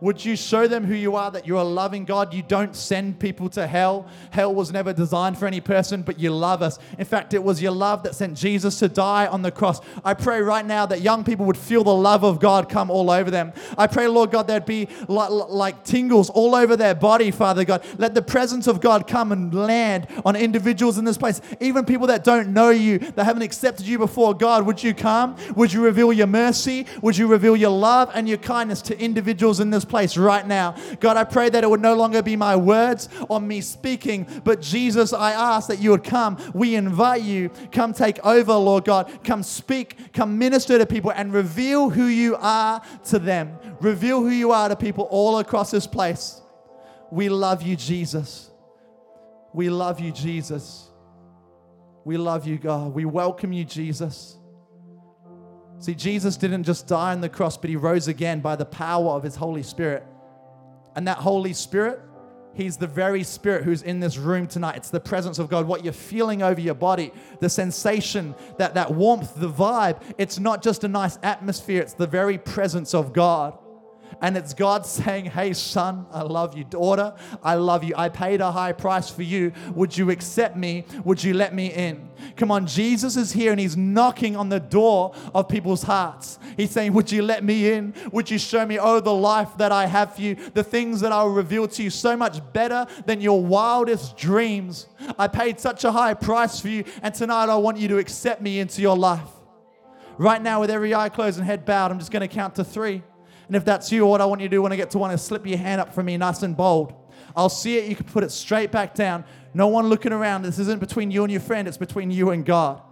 Would 0.00 0.24
you 0.24 0.36
show 0.36 0.66
them 0.66 0.84
who 0.84 0.94
you 0.94 1.16
are, 1.16 1.30
that 1.30 1.46
you're 1.46 1.58
a 1.58 1.64
loving 1.64 2.04
God? 2.04 2.34
You 2.34 2.42
don't 2.42 2.74
send 2.74 3.18
people 3.18 3.48
to 3.50 3.66
hell. 3.66 4.06
Hell 4.30 4.54
was 4.54 4.72
never 4.72 4.92
designed 4.92 5.38
for 5.38 5.46
any 5.46 5.60
person, 5.60 6.02
but 6.02 6.18
you 6.18 6.30
love 6.30 6.62
us. 6.62 6.78
In 6.98 7.04
fact, 7.04 7.34
it 7.34 7.42
was 7.42 7.62
your 7.62 7.72
love 7.72 8.02
that 8.02 8.14
sent 8.14 8.36
Jesus 8.36 8.78
to 8.80 8.88
die 8.88 9.26
on 9.26 9.42
the 9.42 9.50
cross. 9.50 9.80
I 10.04 10.14
pray 10.14 10.40
right 10.40 10.64
now 10.64 10.86
that 10.86 11.00
young 11.00 11.24
people 11.24 11.46
would 11.46 11.56
feel 11.56 11.84
the 11.84 11.94
love 11.94 12.24
of 12.24 12.40
God 12.40 12.68
come 12.68 12.90
all 12.90 13.10
over 13.10 13.30
them. 13.30 13.52
I 13.78 13.86
pray, 13.86 14.08
Lord 14.08 14.30
God, 14.30 14.46
there'd 14.46 14.66
be 14.66 14.88
like, 15.08 15.30
like 15.30 15.84
tingles 15.84 16.30
all 16.30 16.54
over 16.54 16.76
their 16.76 16.94
body, 16.94 17.30
Father 17.30 17.64
God. 17.64 17.84
Let 17.98 18.14
the 18.14 18.22
presence 18.22 18.66
of 18.66 18.80
God 18.80 19.06
come 19.06 19.32
and 19.32 19.54
land 19.54 20.08
on 20.24 20.36
individuals 20.36 20.98
in 20.98 21.04
this 21.04 21.18
place, 21.18 21.40
even 21.60 21.84
people 21.84 22.08
that 22.08 22.24
don't 22.24 22.52
know 22.52 22.70
you, 22.70 22.98
that 22.98 23.24
haven't 23.24 23.42
accepted 23.42 23.86
you 23.86 23.98
before. 23.98 24.34
God, 24.34 24.66
would 24.66 24.82
you 24.82 24.94
come? 24.94 25.36
Would 25.56 25.72
you 25.72 25.82
reveal 25.82 26.12
your 26.12 26.26
mercy? 26.26 26.86
Would 27.02 27.16
you 27.16 27.26
reveal 27.26 27.56
your 27.56 27.70
love 27.70 28.10
and 28.14 28.28
your 28.28 28.38
kindness 28.38 28.82
to 28.82 28.98
individuals 29.00 29.60
in 29.60 29.70
this 29.70 29.83
place 29.84 30.16
right 30.16 30.46
now? 30.46 30.74
God, 31.00 31.16
I 31.16 31.24
pray 31.24 31.48
that 31.50 31.64
it 31.64 31.70
would 31.70 31.80
no 31.80 31.94
longer 31.94 32.22
be 32.22 32.36
my 32.36 32.56
words 32.56 33.08
or 33.28 33.40
me 33.40 33.60
speaking, 33.60 34.26
but 34.44 34.60
Jesus, 34.60 35.12
I 35.12 35.32
ask 35.32 35.68
that 35.68 35.78
you 35.78 35.90
would 35.90 36.04
come. 36.04 36.38
We 36.54 36.74
invite 36.74 37.22
you. 37.22 37.50
Come 37.72 37.92
take 37.92 38.24
over, 38.24 38.54
Lord 38.54 38.84
God. 38.84 39.24
Come 39.24 39.42
speak, 39.42 40.12
come 40.12 40.38
minister 40.38 40.78
to 40.78 40.86
people 40.86 41.12
and 41.12 41.32
reveal 41.32 41.90
who 41.90 42.06
you 42.06 42.36
are 42.36 42.82
to 43.06 43.18
them. 43.18 43.58
Reveal 43.80 44.20
who 44.20 44.30
you 44.30 44.52
are 44.52 44.68
to 44.68 44.76
people 44.76 45.04
all 45.10 45.38
across 45.38 45.70
this 45.70 45.86
place. 45.86 46.40
We 47.10 47.28
love 47.28 47.62
you, 47.62 47.76
Jesus. 47.76 48.50
We 49.52 49.70
love 49.70 50.00
you, 50.00 50.10
Jesus. 50.10 50.88
We 52.04 52.16
love 52.16 52.46
you, 52.46 52.58
God. 52.58 52.92
We 52.92 53.04
welcome 53.04 53.52
you, 53.52 53.64
Jesus. 53.64 54.36
See, 55.84 55.94
Jesus 55.94 56.38
didn't 56.38 56.62
just 56.62 56.86
die 56.86 57.12
on 57.12 57.20
the 57.20 57.28
cross, 57.28 57.58
but 57.58 57.68
he 57.68 57.76
rose 57.76 58.08
again 58.08 58.40
by 58.40 58.56
the 58.56 58.64
power 58.64 59.10
of 59.10 59.22
his 59.22 59.36
Holy 59.36 59.62
Spirit. 59.62 60.02
And 60.96 61.06
that 61.06 61.18
Holy 61.18 61.52
Spirit, 61.52 62.00
he's 62.54 62.78
the 62.78 62.86
very 62.86 63.22
Spirit 63.22 63.64
who's 63.64 63.82
in 63.82 64.00
this 64.00 64.16
room 64.16 64.46
tonight. 64.46 64.76
It's 64.76 64.88
the 64.88 64.98
presence 64.98 65.38
of 65.38 65.50
God, 65.50 65.66
what 65.66 65.84
you're 65.84 65.92
feeling 65.92 66.42
over 66.42 66.58
your 66.58 66.74
body, 66.74 67.12
the 67.40 67.50
sensation, 67.50 68.34
that, 68.56 68.72
that 68.72 68.94
warmth, 68.94 69.34
the 69.36 69.50
vibe. 69.50 70.00
It's 70.16 70.38
not 70.38 70.62
just 70.62 70.84
a 70.84 70.88
nice 70.88 71.18
atmosphere, 71.22 71.82
it's 71.82 71.92
the 71.92 72.06
very 72.06 72.38
presence 72.38 72.94
of 72.94 73.12
God. 73.12 73.58
And 74.20 74.36
it's 74.36 74.54
God 74.54 74.86
saying, 74.86 75.26
Hey, 75.26 75.52
son, 75.52 76.06
I 76.12 76.22
love 76.22 76.56
you. 76.56 76.64
Daughter, 76.64 77.14
I 77.42 77.54
love 77.54 77.84
you. 77.84 77.94
I 77.96 78.08
paid 78.08 78.40
a 78.40 78.52
high 78.52 78.72
price 78.72 79.10
for 79.10 79.22
you. 79.22 79.52
Would 79.74 79.96
you 79.96 80.10
accept 80.10 80.56
me? 80.56 80.84
Would 81.04 81.22
you 81.22 81.34
let 81.34 81.54
me 81.54 81.72
in? 81.72 82.08
Come 82.36 82.50
on, 82.50 82.66
Jesus 82.66 83.16
is 83.16 83.32
here 83.32 83.50
and 83.50 83.60
he's 83.60 83.76
knocking 83.76 84.36
on 84.36 84.48
the 84.48 84.60
door 84.60 85.14
of 85.34 85.48
people's 85.48 85.82
hearts. 85.82 86.38
He's 86.56 86.70
saying, 86.70 86.92
Would 86.92 87.10
you 87.10 87.22
let 87.22 87.44
me 87.44 87.72
in? 87.72 87.94
Would 88.12 88.30
you 88.30 88.38
show 88.38 88.64
me, 88.66 88.78
oh, 88.78 89.00
the 89.00 89.14
life 89.14 89.56
that 89.58 89.72
I 89.72 89.86
have 89.86 90.14
for 90.14 90.22
you, 90.22 90.36
the 90.54 90.64
things 90.64 91.00
that 91.00 91.12
I'll 91.12 91.28
reveal 91.28 91.68
to 91.68 91.82
you 91.82 91.90
so 91.90 92.16
much 92.16 92.40
better 92.52 92.86
than 93.06 93.20
your 93.20 93.42
wildest 93.42 94.16
dreams? 94.16 94.86
I 95.18 95.28
paid 95.28 95.60
such 95.60 95.84
a 95.84 95.92
high 95.92 96.14
price 96.14 96.60
for 96.60 96.68
you, 96.68 96.84
and 97.02 97.14
tonight 97.14 97.48
I 97.48 97.56
want 97.56 97.78
you 97.78 97.88
to 97.88 97.98
accept 97.98 98.40
me 98.40 98.58
into 98.60 98.82
your 98.82 98.96
life. 98.96 99.28
Right 100.16 100.40
now, 100.40 100.60
with 100.60 100.70
every 100.70 100.94
eye 100.94 101.08
closed 101.08 101.38
and 101.38 101.46
head 101.46 101.64
bowed, 101.64 101.90
I'm 101.90 101.98
just 101.98 102.12
going 102.12 102.26
to 102.26 102.32
count 102.32 102.54
to 102.56 102.64
three. 102.64 103.02
And 103.46 103.56
if 103.56 103.64
that's 103.64 103.92
you, 103.92 104.06
what 104.06 104.20
I 104.20 104.24
want 104.26 104.40
you 104.40 104.48
to 104.48 104.56
do 104.56 104.62
when 104.62 104.72
I 104.72 104.76
get 104.76 104.90
to 104.92 104.98
one 104.98 105.10
is 105.10 105.22
slip 105.22 105.46
your 105.46 105.58
hand 105.58 105.80
up 105.80 105.92
for 105.92 106.02
me 106.02 106.16
nice 106.16 106.42
and 106.42 106.56
bold. 106.56 106.94
I'll 107.36 107.48
see 107.48 107.78
it. 107.78 107.88
You 107.88 107.96
can 107.96 108.06
put 108.06 108.24
it 108.24 108.30
straight 108.30 108.70
back 108.70 108.94
down. 108.94 109.24
No 109.52 109.68
one 109.68 109.88
looking 109.88 110.12
around. 110.12 110.42
This 110.42 110.58
isn't 110.58 110.80
between 110.80 111.10
you 111.10 111.22
and 111.24 111.30
your 111.30 111.40
friend, 111.40 111.68
it's 111.68 111.76
between 111.76 112.10
you 112.10 112.30
and 112.30 112.44
God. 112.44 112.82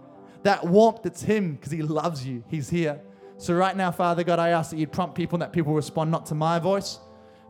That 0.43 0.65
warmth, 0.65 1.05
it's 1.05 1.21
Him 1.21 1.55
because 1.55 1.71
He 1.71 1.81
loves 1.81 2.25
you. 2.25 2.43
He's 2.49 2.69
here. 2.69 3.01
So, 3.37 3.53
right 3.53 3.75
now, 3.75 3.91
Father 3.91 4.23
God, 4.23 4.39
I 4.39 4.49
ask 4.49 4.69
that 4.71 4.77
you'd 4.77 4.91
prompt 4.91 5.15
people 5.15 5.37
and 5.37 5.41
that 5.41 5.53
people 5.53 5.73
respond 5.73 6.11
not 6.11 6.25
to 6.27 6.35
my 6.35 6.59
voice, 6.59 6.99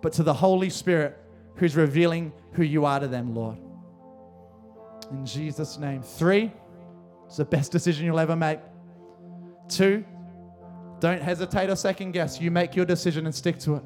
but 0.02 0.14
to 0.14 0.24
the 0.24 0.34
Holy 0.34 0.70
Spirit 0.70 1.18
who's 1.56 1.76
revealing 1.76 2.32
who 2.54 2.64
you 2.64 2.86
are 2.86 3.00
to 3.00 3.08
them, 3.08 3.36
Lord. 3.36 3.58
In 5.12 5.26
Jesus' 5.26 5.78
name. 5.78 6.02
Three, 6.02 6.52
it's 7.26 7.38
the 7.38 7.46
best 7.46 7.72
decision 7.72 8.06
you'll 8.06 8.20
ever 8.20 8.36
make. 8.36 8.60
Two, 9.68 10.04
don't 11.04 11.22
hesitate 11.22 11.70
or 11.70 11.76
second 11.76 12.14
guess. 12.14 12.40
You 12.40 12.50
make 12.50 12.78
your 12.78 12.86
decision 12.86 13.26
and 13.26 13.36
stick 13.36 13.60
to 13.60 13.76
it. 13.76 13.84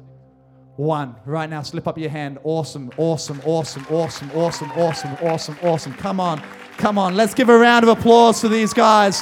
One, 0.76 1.16
right 1.26 1.50
now, 1.50 1.62
slip 1.62 1.88
up 1.88 1.98
your 1.98 2.10
hand. 2.10 2.38
Awesome, 2.44 2.92
awesome, 2.96 3.42
awesome, 3.44 3.84
awesome, 3.90 4.30
awesome, 4.36 4.70
awesome, 4.70 5.16
awesome, 5.20 5.58
awesome. 5.64 5.94
Come 5.94 6.20
on, 6.20 6.40
come 6.76 6.96
on. 6.96 7.16
Let's 7.16 7.34
give 7.34 7.48
a 7.48 7.58
round 7.58 7.84
of 7.84 7.98
applause 7.98 8.40
for 8.40 8.46
these 8.46 8.72
guys. 8.72 9.20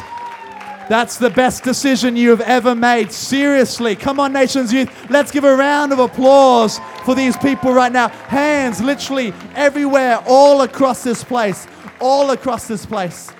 That's 0.90 1.16
the 1.16 1.30
best 1.30 1.64
decision 1.64 2.16
you 2.16 2.28
have 2.28 2.42
ever 2.42 2.74
made. 2.74 3.10
Seriously. 3.10 3.96
Come 3.96 4.20
on, 4.20 4.34
Nations 4.34 4.74
Youth. 4.74 4.90
Let's 5.08 5.32
give 5.32 5.44
a 5.44 5.56
round 5.56 5.94
of 5.94 5.98
applause 5.98 6.78
for 7.06 7.14
these 7.14 7.34
people 7.38 7.72
right 7.72 7.90
now. 7.90 8.08
Hands 8.08 8.78
literally 8.82 9.32
everywhere, 9.54 10.22
all 10.26 10.60
across 10.60 11.02
this 11.02 11.24
place. 11.24 11.66
All 11.98 12.30
across 12.32 12.68
this 12.68 12.84
place. 12.84 13.32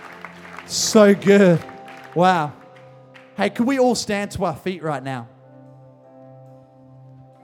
So 0.65 1.15
good. 1.15 1.63
Wow. 2.15 2.55
Hey, 3.37 3.51
can 3.51 3.67
we 3.67 3.79
all 3.79 3.95
stand 3.95 4.31
to 4.33 4.45
our 4.47 4.57
feet 4.57 4.83
right 4.83 5.03
now? 5.03 5.29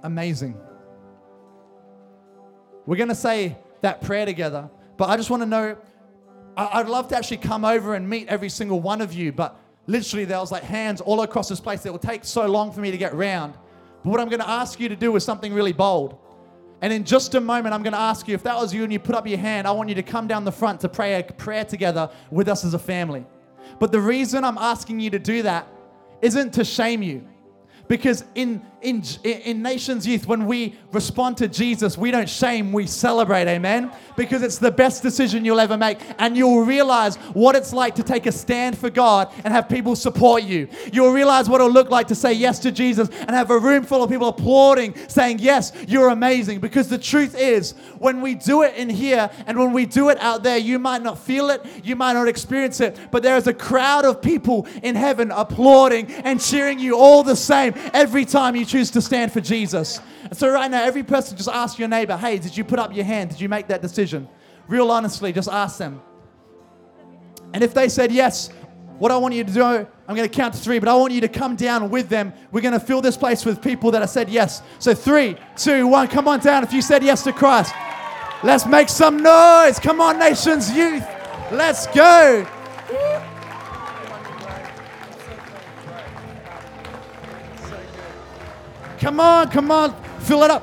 Amazing. 0.02 0.58
We're 2.86 2.96
going 2.96 3.10
to 3.10 3.14
say 3.14 3.58
that 3.82 4.00
prayer 4.00 4.24
together, 4.24 4.70
but 4.96 5.10
I 5.10 5.16
just 5.18 5.28
want 5.28 5.42
to 5.42 5.46
know 5.46 5.76
I'd 6.56 6.88
love 6.88 7.08
to 7.08 7.16
actually 7.16 7.38
come 7.38 7.64
over 7.64 7.94
and 7.94 8.08
meet 8.08 8.28
every 8.28 8.48
single 8.48 8.80
one 8.80 9.00
of 9.00 9.12
you, 9.12 9.32
but 9.32 9.58
literally 9.86 10.24
there 10.24 10.38
was 10.38 10.50
like 10.50 10.62
hands 10.62 11.00
all 11.00 11.22
across 11.22 11.48
this 11.48 11.60
place. 11.60 11.84
It 11.84 11.92
will 11.92 11.98
take 11.98 12.24
so 12.24 12.46
long 12.46 12.72
for 12.72 12.80
me 12.80 12.90
to 12.90 12.98
get 12.98 13.14
round. 13.14 13.54
But 14.02 14.10
what 14.10 14.20
I'm 14.20 14.28
going 14.28 14.40
to 14.40 14.48
ask 14.48 14.80
you 14.80 14.88
to 14.88 14.96
do 14.96 15.14
is 15.16 15.24
something 15.24 15.52
really 15.52 15.72
bold. 15.72 16.18
And 16.80 16.92
in 16.92 17.04
just 17.04 17.34
a 17.34 17.40
moment, 17.40 17.74
I'm 17.74 17.82
going 17.82 17.92
to 17.92 17.98
ask 17.98 18.26
you 18.26 18.34
if 18.34 18.42
that 18.44 18.56
was 18.56 18.74
you 18.74 18.82
and 18.82 18.92
you 18.92 18.98
put 18.98 19.14
up 19.14 19.26
your 19.26 19.38
hand, 19.38 19.66
I 19.66 19.70
want 19.72 19.88
you 19.88 19.94
to 19.94 20.02
come 20.02 20.26
down 20.26 20.44
the 20.44 20.52
front 20.52 20.80
to 20.80 20.88
pray 20.88 21.20
a 21.20 21.22
prayer 21.22 21.64
together 21.64 22.10
with 22.30 22.48
us 22.48 22.64
as 22.64 22.74
a 22.74 22.78
family. 22.78 23.24
But 23.78 23.92
the 23.92 24.00
reason 24.00 24.42
I'm 24.42 24.58
asking 24.58 25.00
you 25.00 25.10
to 25.10 25.18
do 25.18 25.42
that 25.42 25.68
isn't 26.22 26.54
to 26.54 26.64
shame 26.64 27.02
you. 27.02 27.26
Because 27.88 28.24
in, 28.34 28.62
in, 28.82 29.02
in 29.22 29.62
Nations 29.62 30.06
Youth, 30.06 30.26
when 30.26 30.46
we 30.46 30.74
respond 30.90 31.36
to 31.38 31.48
Jesus, 31.48 31.96
we 31.96 32.10
don't 32.10 32.28
shame, 32.28 32.72
we 32.72 32.86
celebrate, 32.86 33.46
amen? 33.46 33.92
Because 34.16 34.42
it's 34.42 34.58
the 34.58 34.70
best 34.70 35.02
decision 35.02 35.44
you'll 35.44 35.60
ever 35.60 35.76
make. 35.76 35.98
And 36.18 36.36
you'll 36.36 36.64
realize 36.64 37.16
what 37.32 37.54
it's 37.54 37.72
like 37.72 37.94
to 37.94 38.02
take 38.02 38.26
a 38.26 38.32
stand 38.32 38.76
for 38.76 38.90
God 38.90 39.32
and 39.44 39.54
have 39.54 39.68
people 39.68 39.94
support 39.94 40.42
you. 40.42 40.68
You'll 40.92 41.12
realize 41.12 41.48
what 41.48 41.60
it'll 41.60 41.72
look 41.72 41.90
like 41.90 42.08
to 42.08 42.14
say 42.14 42.32
yes 42.32 42.58
to 42.60 42.72
Jesus 42.72 43.08
and 43.08 43.30
have 43.30 43.50
a 43.50 43.58
room 43.58 43.84
full 43.84 44.02
of 44.02 44.10
people 44.10 44.28
applauding, 44.28 44.94
saying, 45.08 45.38
Yes, 45.38 45.72
you're 45.86 46.08
amazing. 46.08 46.60
Because 46.60 46.88
the 46.88 46.98
truth 46.98 47.36
is, 47.38 47.72
when 47.98 48.20
we 48.20 48.34
do 48.34 48.62
it 48.62 48.74
in 48.74 48.90
here 48.90 49.30
and 49.46 49.58
when 49.58 49.72
we 49.72 49.86
do 49.86 50.08
it 50.08 50.18
out 50.18 50.42
there, 50.42 50.58
you 50.58 50.78
might 50.78 51.02
not 51.02 51.18
feel 51.18 51.50
it, 51.50 51.64
you 51.84 51.94
might 51.94 52.14
not 52.14 52.26
experience 52.26 52.80
it, 52.80 52.98
but 53.10 53.22
there 53.22 53.36
is 53.36 53.46
a 53.46 53.54
crowd 53.54 54.04
of 54.04 54.20
people 54.20 54.66
in 54.82 54.96
heaven 54.96 55.30
applauding 55.30 56.10
and 56.12 56.40
cheering 56.40 56.78
you 56.78 56.96
all 56.96 57.22
the 57.22 57.36
same 57.36 57.74
every 57.94 58.24
time 58.24 58.56
you 58.56 58.64
choose 58.72 58.90
to 58.90 59.02
stand 59.02 59.30
for 59.30 59.40
Jesus. 59.40 60.00
And 60.24 60.36
so, 60.36 60.48
right 60.50 60.70
now, 60.70 60.82
every 60.82 61.02
person 61.02 61.36
just 61.36 61.48
ask 61.48 61.78
your 61.78 61.88
neighbor, 61.88 62.16
hey, 62.16 62.38
did 62.38 62.56
you 62.56 62.64
put 62.64 62.78
up 62.78 62.94
your 62.94 63.04
hand? 63.04 63.30
Did 63.30 63.40
you 63.40 63.48
make 63.48 63.68
that 63.68 63.82
decision? 63.82 64.28
Real 64.66 64.90
honestly, 64.90 65.32
just 65.32 65.48
ask 65.48 65.78
them. 65.78 66.00
And 67.52 67.62
if 67.62 67.74
they 67.74 67.90
said 67.90 68.10
yes, 68.10 68.48
what 68.98 69.12
I 69.12 69.16
want 69.18 69.34
you 69.34 69.44
to 69.44 69.52
do, 69.52 69.62
I'm 69.62 70.16
going 70.16 70.28
to 70.28 70.34
count 70.34 70.54
to 70.54 70.60
three, 70.60 70.78
but 70.78 70.88
I 70.88 70.94
want 70.94 71.12
you 71.12 71.20
to 71.20 71.28
come 71.28 71.54
down 71.54 71.90
with 71.90 72.08
them. 72.08 72.32
We're 72.50 72.62
going 72.62 72.72
to 72.72 72.80
fill 72.80 73.02
this 73.02 73.16
place 73.16 73.44
with 73.44 73.60
people 73.60 73.90
that 73.90 74.00
have 74.00 74.10
said 74.10 74.30
yes. 74.30 74.62
So, 74.78 74.94
three, 74.94 75.36
two, 75.56 75.86
one, 75.86 76.08
come 76.08 76.26
on 76.26 76.40
down 76.40 76.62
if 76.62 76.72
you 76.72 76.80
said 76.80 77.02
yes 77.02 77.22
to 77.24 77.32
Christ. 77.32 77.74
Let's 78.42 78.64
make 78.64 78.88
some 78.88 79.18
noise. 79.18 79.78
Come 79.78 80.00
on, 80.00 80.18
Nations 80.18 80.74
Youth. 80.74 81.04
Let's 81.52 81.86
go. 81.88 82.46
Come 89.02 89.18
on, 89.18 89.50
come 89.50 89.72
on, 89.72 90.00
fill 90.20 90.44
it 90.44 90.50
up. 90.52 90.62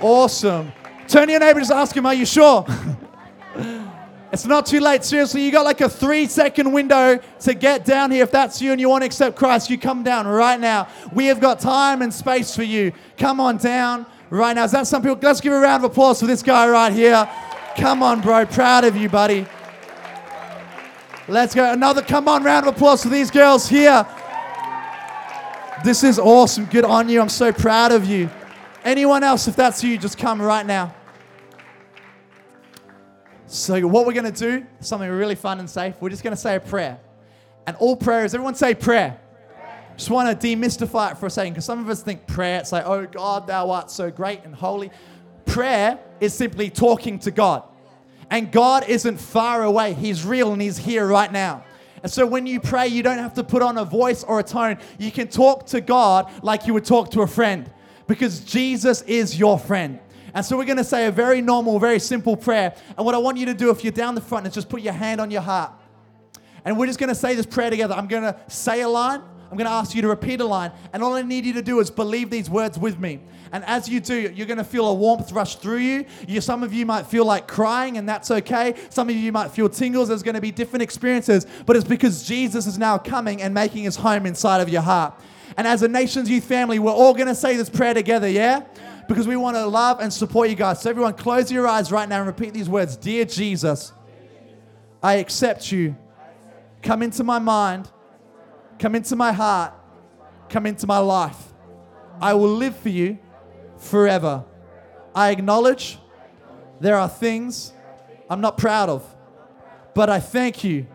Awesome. 0.00 0.72
Turn 1.06 1.26
to 1.26 1.30
your 1.30 1.38
neighbor, 1.38 1.60
just 1.60 1.70
ask 1.70 1.96
him, 1.96 2.04
Are 2.04 2.14
you 2.14 2.26
sure? 2.26 2.66
it's 4.32 4.44
not 4.44 4.66
too 4.66 4.80
late. 4.80 5.04
Seriously, 5.04 5.44
you 5.44 5.52
got 5.52 5.64
like 5.64 5.80
a 5.82 5.88
three 5.88 6.26
second 6.26 6.72
window 6.72 7.20
to 7.42 7.54
get 7.54 7.84
down 7.84 8.10
here. 8.10 8.24
If 8.24 8.32
that's 8.32 8.60
you 8.60 8.72
and 8.72 8.80
you 8.80 8.88
want 8.88 9.02
to 9.02 9.06
accept 9.06 9.36
Christ, 9.36 9.70
you 9.70 9.78
come 9.78 10.02
down 10.02 10.26
right 10.26 10.58
now. 10.58 10.88
We 11.12 11.26
have 11.26 11.38
got 11.38 11.60
time 11.60 12.02
and 12.02 12.12
space 12.12 12.56
for 12.56 12.64
you. 12.64 12.92
Come 13.18 13.38
on 13.38 13.58
down 13.58 14.04
right 14.30 14.56
now. 14.56 14.64
Is 14.64 14.72
that 14.72 14.88
some 14.88 15.00
people? 15.00 15.16
Let's 15.22 15.40
give 15.40 15.52
a 15.52 15.60
round 15.60 15.84
of 15.84 15.92
applause 15.92 16.18
for 16.18 16.26
this 16.26 16.42
guy 16.42 16.68
right 16.68 16.92
here. 16.92 17.30
Come 17.76 18.02
on, 18.02 18.20
bro. 18.20 18.44
Proud 18.46 18.82
of 18.82 18.96
you, 18.96 19.08
buddy. 19.08 19.46
Let's 21.28 21.56
go. 21.56 21.72
Another 21.72 22.02
come 22.02 22.28
on 22.28 22.44
round 22.44 22.68
of 22.68 22.76
applause 22.76 23.02
for 23.02 23.08
these 23.08 23.32
girls 23.32 23.68
here. 23.68 24.06
This 25.84 26.04
is 26.04 26.20
awesome. 26.20 26.66
Good 26.66 26.84
on 26.84 27.08
you. 27.08 27.20
I'm 27.20 27.28
so 27.28 27.52
proud 27.52 27.90
of 27.90 28.04
you. 28.06 28.30
Anyone 28.84 29.24
else, 29.24 29.48
if 29.48 29.56
that's 29.56 29.82
you, 29.82 29.98
just 29.98 30.18
come 30.18 30.40
right 30.40 30.64
now. 30.64 30.94
So, 33.48 33.86
what 33.88 34.06
we're 34.06 34.12
going 34.12 34.32
to 34.32 34.38
do, 34.38 34.64
something 34.80 35.10
really 35.10 35.34
fun 35.34 35.58
and 35.58 35.68
safe, 35.68 35.96
we're 36.00 36.10
just 36.10 36.22
going 36.22 36.34
to 36.34 36.40
say 36.40 36.56
a 36.56 36.60
prayer. 36.60 36.98
And 37.66 37.76
all 37.78 37.96
prayers, 37.96 38.32
everyone 38.32 38.54
say 38.54 38.74
prayer. 38.74 39.18
Just 39.96 40.10
want 40.10 40.40
to 40.40 40.46
demystify 40.46 41.12
it 41.12 41.18
for 41.18 41.26
a 41.26 41.30
second 41.30 41.54
because 41.54 41.64
some 41.64 41.80
of 41.80 41.88
us 41.88 42.02
think 42.02 42.26
prayer, 42.28 42.60
it's 42.60 42.70
like, 42.70 42.86
oh 42.86 43.06
God, 43.06 43.48
thou 43.48 43.70
art 43.70 43.90
so 43.90 44.10
great 44.10 44.44
and 44.44 44.54
holy. 44.54 44.92
Prayer 45.44 45.98
is 46.20 46.34
simply 46.34 46.70
talking 46.70 47.18
to 47.20 47.32
God. 47.32 47.64
And 48.30 48.50
God 48.50 48.88
isn't 48.88 49.18
far 49.18 49.62
away, 49.62 49.94
He's 49.94 50.24
real 50.24 50.52
and 50.52 50.60
He's 50.60 50.78
here 50.78 51.06
right 51.06 51.30
now. 51.30 51.64
And 52.02 52.12
so 52.12 52.26
when 52.26 52.46
you 52.46 52.60
pray, 52.60 52.88
you 52.88 53.02
don't 53.02 53.18
have 53.18 53.34
to 53.34 53.44
put 53.44 53.62
on 53.62 53.78
a 53.78 53.84
voice 53.84 54.22
or 54.22 54.38
a 54.38 54.42
tone. 54.42 54.78
You 54.98 55.10
can 55.10 55.28
talk 55.28 55.66
to 55.66 55.80
God 55.80 56.30
like 56.42 56.66
you 56.66 56.74
would 56.74 56.84
talk 56.84 57.10
to 57.12 57.22
a 57.22 57.26
friend 57.26 57.70
because 58.06 58.40
Jesus 58.40 59.02
is 59.02 59.38
your 59.38 59.58
friend. 59.58 59.98
And 60.34 60.44
so 60.44 60.56
we're 60.56 60.66
going 60.66 60.76
to 60.76 60.84
say 60.84 61.06
a 61.06 61.10
very 61.10 61.40
normal, 61.40 61.78
very 61.78 61.98
simple 61.98 62.36
prayer. 62.36 62.74
And 62.96 63.06
what 63.06 63.14
I 63.14 63.18
want 63.18 63.38
you 63.38 63.46
to 63.46 63.54
do 63.54 63.70
if 63.70 63.82
you're 63.82 63.92
down 63.92 64.14
the 64.14 64.20
front 64.20 64.46
is 64.46 64.54
just 64.54 64.68
put 64.68 64.82
your 64.82 64.92
hand 64.92 65.20
on 65.20 65.30
your 65.30 65.40
heart. 65.40 65.72
And 66.64 66.78
we're 66.78 66.86
just 66.86 66.98
going 66.98 67.08
to 67.08 67.14
say 67.14 67.34
this 67.34 67.46
prayer 67.46 67.70
together. 67.70 67.94
I'm 67.94 68.06
going 68.06 68.24
to 68.24 68.38
say 68.48 68.82
a 68.82 68.88
line. 68.88 69.22
I'm 69.50 69.56
going 69.56 69.66
to 69.66 69.72
ask 69.72 69.94
you 69.94 70.02
to 70.02 70.08
repeat 70.08 70.40
a 70.40 70.44
line. 70.44 70.72
And 70.92 71.02
all 71.02 71.14
I 71.14 71.22
need 71.22 71.44
you 71.44 71.52
to 71.54 71.62
do 71.62 71.78
is 71.80 71.90
believe 71.90 72.30
these 72.30 72.50
words 72.50 72.78
with 72.78 72.98
me. 72.98 73.20
And 73.52 73.64
as 73.64 73.88
you 73.88 74.00
do, 74.00 74.14
you're 74.14 74.46
going 74.46 74.58
to 74.58 74.64
feel 74.64 74.88
a 74.88 74.94
warmth 74.94 75.30
rush 75.32 75.56
through 75.56 75.78
you. 75.78 76.04
you. 76.26 76.40
Some 76.40 76.62
of 76.62 76.72
you 76.72 76.84
might 76.84 77.06
feel 77.06 77.24
like 77.24 77.46
crying, 77.46 77.96
and 77.96 78.08
that's 78.08 78.30
okay. 78.30 78.74
Some 78.90 79.08
of 79.08 79.14
you 79.14 79.30
might 79.30 79.52
feel 79.52 79.68
tingles. 79.68 80.08
There's 80.08 80.24
going 80.24 80.34
to 80.34 80.40
be 80.40 80.50
different 80.50 80.82
experiences. 80.82 81.46
But 81.64 81.76
it's 81.76 81.86
because 81.86 82.24
Jesus 82.24 82.66
is 82.66 82.76
now 82.76 82.98
coming 82.98 83.40
and 83.42 83.54
making 83.54 83.84
his 83.84 83.96
home 83.96 84.26
inside 84.26 84.60
of 84.60 84.68
your 84.68 84.82
heart. 84.82 85.14
And 85.56 85.66
as 85.66 85.82
a 85.82 85.88
Nations 85.88 86.28
Youth 86.28 86.44
family, 86.44 86.78
we're 86.78 86.90
all 86.90 87.14
going 87.14 87.28
to 87.28 87.34
say 87.34 87.56
this 87.56 87.70
prayer 87.70 87.94
together, 87.94 88.28
yeah? 88.28 88.64
Because 89.08 89.28
we 89.28 89.36
want 89.36 89.56
to 89.56 89.66
love 89.66 90.00
and 90.00 90.12
support 90.12 90.50
you 90.50 90.56
guys. 90.56 90.82
So, 90.82 90.90
everyone, 90.90 91.14
close 91.14 91.50
your 91.52 91.68
eyes 91.68 91.92
right 91.92 92.08
now 92.08 92.18
and 92.18 92.26
repeat 92.26 92.52
these 92.52 92.68
words 92.68 92.96
Dear 92.96 93.24
Jesus, 93.24 93.92
I 95.02 95.14
accept 95.14 95.70
you. 95.70 95.96
Come 96.82 97.02
into 97.02 97.24
my 97.24 97.38
mind, 97.38 97.88
come 98.78 98.94
into 98.94 99.16
my 99.16 99.32
heart, 99.32 99.72
come 100.48 100.66
into 100.66 100.86
my 100.86 100.98
life. 100.98 101.52
I 102.20 102.34
will 102.34 102.54
live 102.54 102.76
for 102.76 102.88
you 102.88 103.18
forever. 103.78 104.44
I 105.14 105.30
acknowledge 105.30 105.98
there 106.80 106.96
are 106.96 107.08
things 107.08 107.72
I'm 108.28 108.40
not 108.40 108.58
proud 108.58 108.88
of, 108.88 109.02
but 109.94 110.10
I 110.10 110.20
thank 110.20 110.64
you 110.64 110.86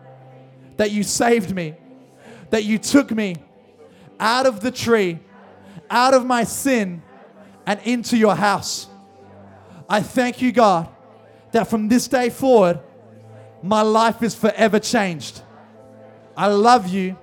that 0.76 0.90
you 0.90 1.02
saved 1.02 1.54
me, 1.54 1.74
that 2.50 2.64
you 2.64 2.78
took 2.78 3.10
me 3.10 3.36
out 4.18 4.46
of 4.46 4.60
the 4.60 4.70
tree, 4.70 5.18
out 5.90 6.14
of 6.14 6.24
my 6.24 6.44
sin, 6.44 7.02
and 7.66 7.80
into 7.84 8.16
your 8.16 8.34
house. 8.34 8.88
I 9.88 10.00
thank 10.00 10.40
you, 10.40 10.52
God, 10.52 10.88
that 11.52 11.68
from 11.68 11.88
this 11.88 12.08
day 12.08 12.30
forward, 12.30 12.80
my 13.62 13.82
life 13.82 14.22
is 14.22 14.34
forever 14.34 14.78
changed. 14.78 15.42
I 16.36 16.46
love 16.46 16.88
you. 16.88 17.16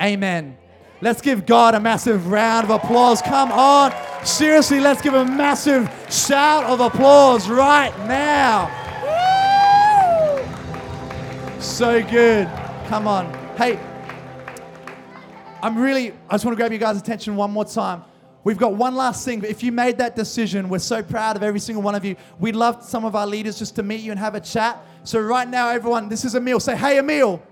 Amen. 0.00 0.56
Let's 1.00 1.20
give 1.20 1.46
God 1.46 1.74
a 1.74 1.80
massive 1.80 2.28
round 2.28 2.64
of 2.64 2.70
applause. 2.70 3.20
Come 3.20 3.52
on. 3.52 3.92
Seriously, 4.24 4.80
let's 4.80 5.02
give 5.02 5.14
a 5.14 5.24
massive 5.24 5.90
shout 6.10 6.64
of 6.64 6.80
applause 6.80 7.48
right 7.48 7.96
now. 8.06 8.70
So 11.60 12.02
good. 12.02 12.48
Come 12.86 13.06
on. 13.06 13.32
Hey, 13.56 13.78
I'm 15.62 15.78
really, 15.78 16.12
I 16.28 16.34
just 16.34 16.44
want 16.44 16.56
to 16.56 16.56
grab 16.56 16.72
you 16.72 16.78
guys' 16.78 16.98
attention 16.98 17.36
one 17.36 17.50
more 17.50 17.64
time. 17.64 18.02
We've 18.44 18.56
got 18.56 18.74
one 18.74 18.94
last 18.94 19.24
thing. 19.24 19.42
If 19.42 19.64
you 19.64 19.72
made 19.72 19.98
that 19.98 20.14
decision, 20.14 20.68
we're 20.68 20.78
so 20.78 21.02
proud 21.02 21.36
of 21.36 21.42
every 21.42 21.58
single 21.58 21.82
one 21.82 21.96
of 21.96 22.04
you. 22.04 22.14
We'd 22.38 22.54
love 22.54 22.84
some 22.84 23.04
of 23.04 23.16
our 23.16 23.26
leaders 23.26 23.58
just 23.58 23.74
to 23.76 23.82
meet 23.82 24.00
you 24.00 24.12
and 24.12 24.20
have 24.20 24.36
a 24.36 24.40
chat. 24.40 24.80
So, 25.02 25.18
right 25.18 25.48
now, 25.48 25.68
everyone, 25.68 26.08
this 26.08 26.24
is 26.24 26.36
Emil. 26.36 26.60
Say, 26.60 26.76
hey, 26.76 26.98
Emil. 26.98 27.42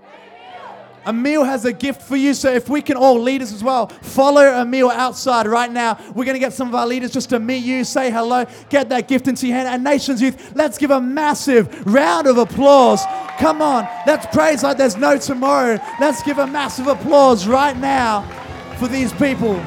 Emil 1.07 1.45
has 1.45 1.65
a 1.65 1.73
gift 1.73 2.03
for 2.03 2.17
you. 2.17 2.35
So 2.35 2.53
if 2.53 2.69
we 2.69 2.81
can 2.83 2.97
all 2.97 3.21
leaders 3.21 3.53
as 3.53 3.63
well, 3.63 3.89
follow 3.89 4.43
Emil 4.61 4.91
outside 4.91 5.47
right 5.47 5.71
now. 5.71 5.99
We're 6.15 6.25
going 6.25 6.35
to 6.35 6.41
get 6.41 6.53
some 6.53 6.69
of 6.69 6.75
our 6.75 6.87
leaders 6.87 7.11
just 7.11 7.31
to 7.31 7.41
meet 7.41 7.65
you, 7.65 7.85
say 7.85 8.11
hello, 8.11 8.47
get 8.69 8.89
that 8.89 9.09
gift 9.09 9.29
into 9.29 9.47
your 9.47 9.57
hand. 9.57 9.69
And 9.69 9.85
Nations 9.85 10.21
Youth, 10.21 10.55
let's 10.55 10.79
give 10.79 10.91
a 10.91 11.01
massive 11.01 11.87
round 11.87 12.27
of 12.27 12.39
applause. 12.39 13.05
Come 13.39 13.61
on, 13.61 13.89
let's 14.07 14.27
praise 14.27 14.63
like 14.63 14.77
there's 14.77 14.97
no 14.97 15.19
tomorrow. 15.19 15.79
Let's 16.01 16.23
give 16.23 16.39
a 16.39 16.47
massive 16.47 16.87
applause 16.87 17.47
right 17.47 17.77
now 17.77 18.23
for 18.79 18.89
these 18.89 19.13
people. 19.13 19.63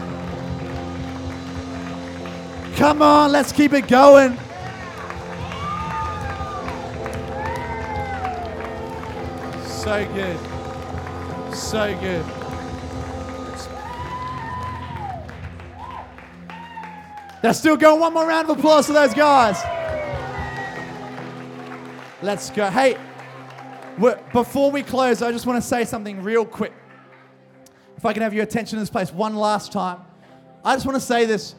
Come 2.76 3.02
on, 3.02 3.32
let's 3.32 3.52
keep 3.52 3.74
it 3.74 3.88
going. 3.88 4.38
So 9.68 10.06
good. 10.14 10.57
So 11.58 11.98
good. 12.00 12.24
They're 17.42 17.54
still 17.54 17.76
going. 17.76 18.00
One 18.00 18.14
more 18.14 18.28
round 18.28 18.50
of 18.50 18.60
applause 18.60 18.86
for 18.86 18.94
those 18.94 19.14
guys. 19.14 19.62
Let's 22.22 22.52
go. 22.52 22.70
Hey, 22.70 22.96
before 24.32 24.70
we 24.70 24.84
close, 24.84 25.24
I 25.24 25.32
just 25.32 25.48
want 25.48 25.62
to 25.62 25.68
say 25.68 25.84
something 25.84 26.22
real 26.22 26.46
quick. 26.46 26.74
If 27.98 28.06
I 28.06 28.14
can 28.14 28.22
have 28.22 28.36
your 28.36 28.44
attention 28.44 28.78
in 28.78 28.82
this 28.84 28.92
place 28.92 29.12
one 29.12 29.36
last 29.36 29.72
time. 29.72 30.02
I 30.64 30.76
just 30.76 30.86
want 30.86 30.96
to 30.96 31.06
say 31.06 31.26
this. 31.26 31.56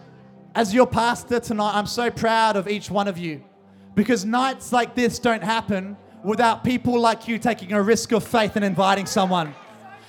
As 0.54 0.72
your 0.72 0.86
pastor 0.86 1.40
tonight, 1.40 1.72
I'm 1.74 1.86
so 1.86 2.08
proud 2.08 2.54
of 2.56 2.68
each 2.68 2.88
one 2.88 3.08
of 3.08 3.18
you 3.18 3.42
because 3.96 4.24
nights 4.24 4.72
like 4.72 4.94
this 4.94 5.18
don't 5.18 5.42
happen 5.42 5.96
without 6.22 6.62
people 6.62 7.00
like 7.00 7.26
you 7.26 7.38
taking 7.38 7.72
a 7.72 7.82
risk 7.82 8.12
of 8.12 8.22
faith 8.22 8.54
and 8.54 8.64
inviting 8.64 9.04
someone. 9.04 9.54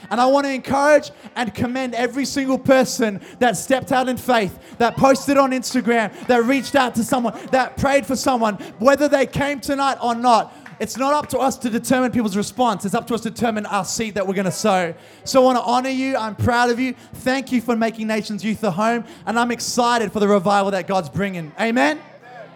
And 0.10 0.20
I 0.20 0.26
want 0.26 0.46
to 0.46 0.54
encourage 0.54 1.12
and 1.36 1.54
commend 1.54 1.96
every 1.96 2.26
single 2.26 2.58
person 2.58 3.22
that 3.40 3.58
stepped 3.58 3.92
out 3.92 4.10
in 4.10 4.18
faith, 4.18 4.78
that 4.78 4.96
posted 4.98 5.38
on 5.38 5.52
Instagram, 5.52 6.28
that 6.28 6.44
reached 6.44 6.76
out 6.76 6.96
to 6.96 7.04
someone, 7.04 7.40
that 7.52 7.78
prayed 7.78 8.06
for 8.06 8.16
someone, 8.16 8.56
whether 8.80 9.08
they 9.08 9.26
came 9.26 9.60
tonight 9.60 9.98
or 10.02 10.16
not. 10.16 10.54
It's 10.80 10.96
not 10.96 11.14
up 11.14 11.28
to 11.30 11.40
us 11.40 11.58
to 11.58 11.70
determine 11.70 12.12
people's 12.12 12.38
response. 12.38 12.86
It's 12.86 12.96
up 12.96 13.06
to 13.08 13.14
us 13.14 13.22
to 13.22 13.30
determine 13.30 13.66
our 13.66 13.84
seed 13.84 14.14
that 14.14 14.26
we're 14.26 14.34
going 14.34 14.46
to 14.46 14.52
sow. 14.52 14.94
So 15.26 15.42
I 15.42 15.44
want 15.44 15.58
to 15.58 15.64
honor 15.64 15.90
you. 15.90 16.16
I'm 16.16 16.36
proud 16.36 16.70
of 16.70 16.80
you. 16.80 16.94
Thank 17.16 17.52
you 17.52 17.60
for 17.60 17.76
making 17.76 18.08
Nations 18.08 18.46
Youth 18.46 18.64
a 18.64 18.72
home. 18.72 19.04
And 19.26 19.38
I'm 19.38 19.52
excited 19.52 20.14
for 20.14 20.22
the 20.22 20.28
revival 20.28 20.72
that 20.72 20.88
God's 20.88 21.10
bringing. 21.10 21.52
Amen? 21.60 21.98
Amen. 21.98 22.50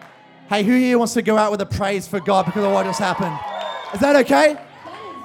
Hey, 0.48 0.64
who 0.64 0.72
here 0.72 0.98
wants 0.98 1.14
to 1.16 1.22
go 1.22 1.38
out 1.38 1.52
with 1.52 1.60
a 1.60 1.66
praise 1.66 2.08
for 2.08 2.22
God 2.22 2.46
because 2.46 2.64
of 2.64 2.72
what 2.72 2.86
just 2.86 3.00
happened? 3.00 3.38
Is 3.94 4.00
that 4.00 4.16
okay? 4.26 4.58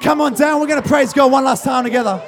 Come 0.01 0.21
on 0.21 0.35
down. 0.35 0.61
We're 0.61 0.69
going 0.69 0.83
to 0.83 0.89
praise 0.89 1.13
God 1.13 1.33
one 1.33 1.45
last 1.45 1.65
time 1.65 1.85
together. 1.85 2.23